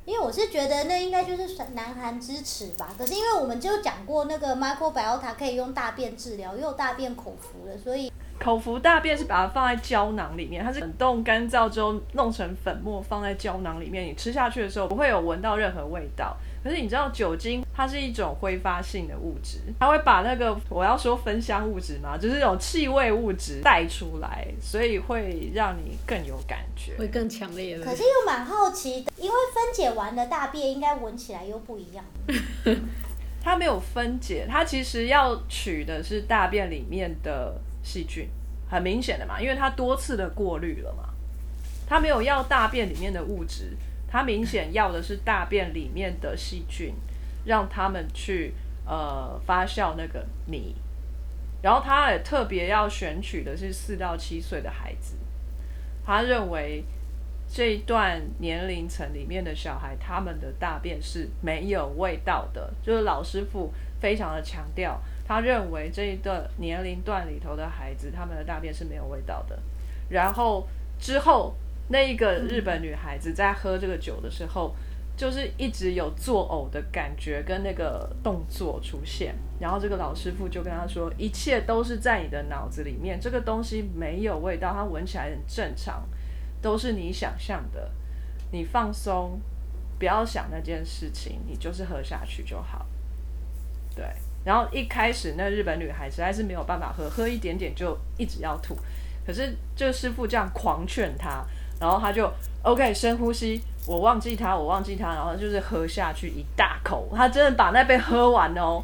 [0.06, 16.36] 因为我是觉得那应该就是南韩支持吧，可是因为我们就讲过那个 Michael Biota 可以用大便治疗，又大便口服的，所以口服大便是把它放在胶囊里面，它是冷冻干燥之后弄成粉末放在胶囊里面，你吃下去的时候不会有闻到任何味道。
[16.64, 27.78] 可是你知道酒精它是一种挥发性的物质，它会把那个我要说芬香物质嘛，就是那种气味物质带出来，所以会让你更有感觉，会更强烈。
[27.78, 32.02] 可是又蛮好奇的，因为分解完的大便应该闻起来又不一样。
[33.44, 38.26] 它没有分解，它其实要取的是大便里面的细菌，
[38.70, 41.10] 很明显的嘛，因为它多次的过滤了嘛，
[41.86, 43.76] 它没有要大便里面的物质。
[44.14, 46.94] 它明显要的是大便里面的细菌，
[47.44, 48.54] 让他们去
[48.86, 50.76] 呃发酵那个米，
[51.60, 55.16] 然后他也特别要选取的是四到七岁的孩子，
[56.06, 56.84] 他认为
[57.48, 69.60] 这一段年龄层里面的小孩，他们的大便是没有味道的，就是老师傅非常的强调，他认为这一段年龄段里头的孩子，他们的大便是没有味道的，
[70.08, 70.68] 然后
[71.00, 71.56] 之后。
[71.88, 74.74] 那一个日本女孩子在喝这个酒的时候，
[75.16, 86.02] 就是一直有作呕的感觉跟那个动作出现，然后这个老师傅就跟她说，一切都是在你的脑子里面，这个东西没有味道，它闻起来很正常，
[86.62, 87.90] 都是你想象的，
[88.50, 89.38] 你放松，
[89.98, 92.86] 不要想那件事情，你就是喝下去就好。
[93.94, 94.04] 对，
[94.42, 98.74] 然后一开始那日本女孩实在是没有办法喝，喝一点点就一直要吐，
[99.24, 101.44] 可是这个师傅这样狂劝她。
[101.84, 102.32] 然后他就
[102.62, 108.82] OK 深呼吸，我忘记他，我忘记他，然后就是喝下去一大口，他真的把那杯喝完哦，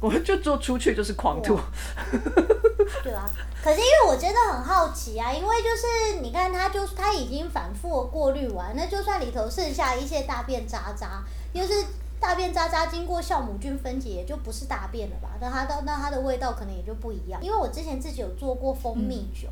[0.00, 1.56] 我就做出去就是狂吐。
[3.04, 3.30] 对啊，
[3.62, 11.22] 可是因为我真的很好奇啊，因为就是你看他就他已经反复过滤完，那就算里头剩下一些大便渣渣，
[11.52, 11.74] 又是
[12.18, 15.28] 大便渣渣经过酵母菌分解，也就不是大便了吧？
[15.40, 17.40] 那它的那它的味道可能也就不一样。
[17.40, 19.48] 因为我之前自己有做过蜂蜜酒，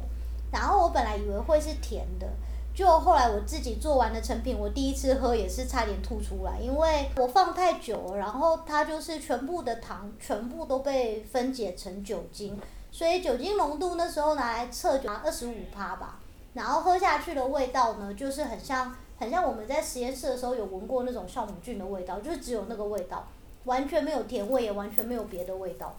[0.50, 2.26] 然后我本来以为会是甜的。
[2.74, 12.60] 就后来我自己做完的成品，我第一次喝也是差点吐出来，因为我放太久了，然后它就是全部的糖全部都被分解成酒精，
[12.90, 16.18] 所以酒精浓度那时候拿来测就二十五趴吧，
[16.54, 23.28] 然后喝下去的味道呢，就是很像很像我们在实验室的时候有闻过那种酵母菌的味道，就是只有那个味道，
[23.66, 25.94] 完全没有甜味，也完全没有别的味道。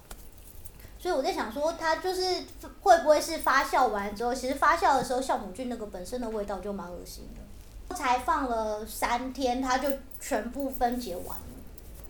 [1.06, 2.24] 所以我在想说，它就是
[2.82, 7.96] 会不会是发酵完之后，其实发酵的时候酵母菌那个本身的味道就蛮恶心的。
[7.96, 9.88] 才放了三天，它就
[10.20, 11.44] 全部分解完了。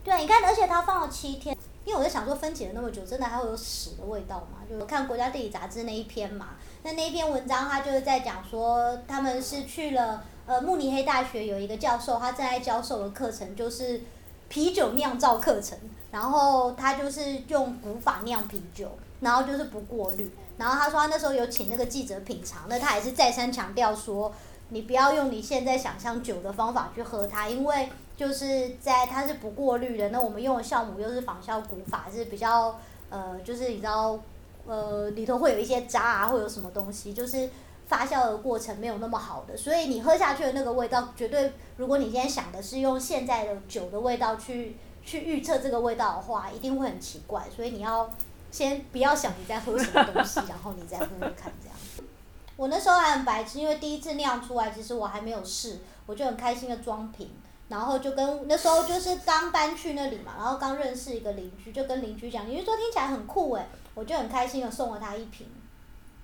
[0.01, 4.59] 对，你看，而且它放了七天，因为我在想说，分解了那么久，真的还会有屎的味道吗？
[4.69, 6.51] 就看国家地理杂志那一篇嘛，
[6.83, 13.99] 那那一篇文章他就是在讲说，他们是去了呃慕尼黑大学有一个教授，他正在教授的课程就是
[14.47, 15.77] 啤酒酿造课程。
[16.15, 18.89] 然后他就是用古法酿啤酒，
[19.19, 20.31] 然后就是不过滤。
[20.57, 24.31] 然后他说他那时候有请那个记者品尝，那他也是再三强调说，
[24.69, 34.17] 你不要用你现在想象酒的方法去喝它，因为就是在它是不过滤的，那我们用的酵母又是仿效古法，是比较呃，就是你知道
[34.65, 37.49] 呃里头会有一些渣啊，会有什么东西，就是
[37.87, 48.09] 发酵的过程没有那么好的，所以你喝下去的那个味道绝对，如果你现在想的是用现在的酒的味道去去预测这个味道的话，一定会很奇怪，所以你要
[48.51, 51.77] 先不要想你在喝什么东西，然后你再喝喝看这样。
[52.57, 57.29] 我那时候还很白痴，因为第一次酿出来，其实我还没有试，我就很开心的装瓶，
[57.67, 65.47] 然后就跟那时候就是刚搬去那里嘛，然后刚认识一个邻居，就跟邻居讲，邻居说听起来很酷诶，我就很开心的送了他一瓶。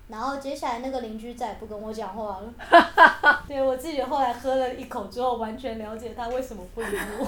[0.08, 3.42] 然后接下来那个邻居再也不跟我讲话了。
[3.48, 7.26] 对我自己后来喝了一口之后，完全了解他为什么不理我。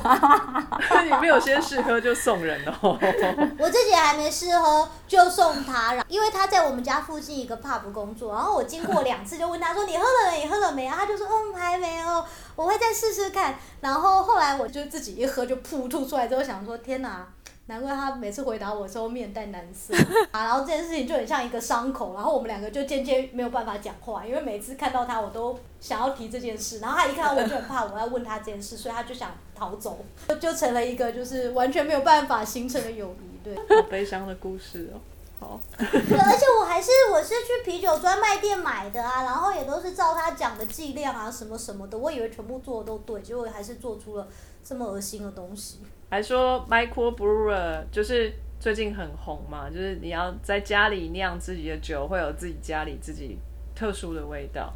[1.03, 2.99] 你没有先试喝就送人哦。
[3.59, 10.45] 我自己还没试喝就送他，因为他在我们家附近一个 pub 工作，然后我经过两次就问他说：“你喝了没？
[10.45, 17.27] 你喝了没？”他就说：“嗯，还没有，我会再试试看。”然后后来我就自己一喝就噗吐出来之后，想说：“天哪！”
[17.67, 19.95] 难怪他每次回答我的时候面带难色
[20.33, 33.57] 啊，然后这件事情就很像一个伤口，然后我们两个就渐渐没有办法讲话，因为每次看到他我都想要提这件事，然后他一看到我就很怕我要问他这件事，所以他就想逃走，就就成了一个就是完全没有办法形成的友谊，对。
[33.57, 35.01] 好悲伤的故事哦，
[35.41, 35.61] 好。
[35.79, 44.29] 对，而且我还是我是去啤酒专卖店买的啊，然后也都是照他讲的剂量啊什么什么的，我以为全部做的都对，结果还是做出了
[44.62, 45.79] 这么恶心的东西。
[46.15, 53.37] 还说 Michael Brewer 就是最近很红嘛，就是你要在家里酿自己的酒，会有自己家里自己
[53.75, 54.73] 特殊的味道。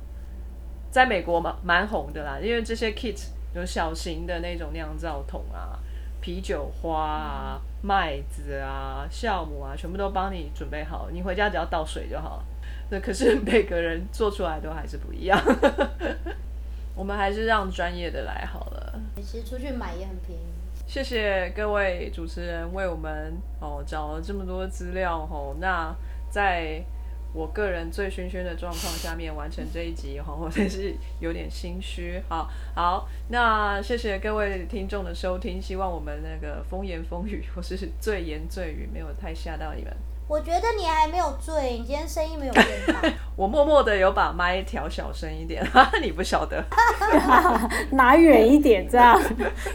[0.90, 5.78] 在美国蛮蛮红的啦，因为这些 kit 有小型的那种酿造桶啊、
[6.20, 12.44] 啤酒花啊、麦子啊、酵母啊，全部都帮你准备好，你回家只要倒水就好了。
[12.90, 15.40] 那可是每个人做出来都还是不一样。
[16.96, 19.00] 我们还是让专业的来好了。
[19.22, 20.57] 其实出去买也很便宜。
[20.88, 25.54] 谢谢各位主持人为我们哦找了这么多资料哦。
[25.60, 25.94] 那
[26.30, 26.82] 在
[27.34, 32.18] 我个人醉醺醺的状况下面完成这一集哈，我真是有点心虚。
[32.26, 39.94] 好，好，那谢谢各位听众的收听，希望我们那个风言风语或是醉言醉语没有太吓到你们。
[40.28, 43.02] 我觉得你还没有醉，你今天声音没有变大。
[43.34, 45.66] 我默默的有把麦调小声一点，
[46.02, 46.62] 你不晓得，
[47.92, 49.18] 拿远一点这样。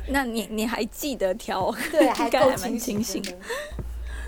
[0.08, 1.74] 那你你还记得调？
[1.92, 3.22] 对，还够蛮清醒。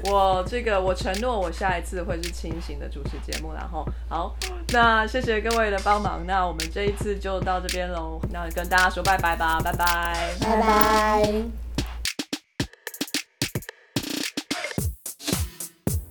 [0.06, 4.36] 我这个我承诺，我下一次会是清醒的主持节目，然后好，
[4.70, 11.65] 那谢谢各位的帮忙，那我们这一次就到这边喽，那跟大家说拜拜吧，拜拜，拜拜。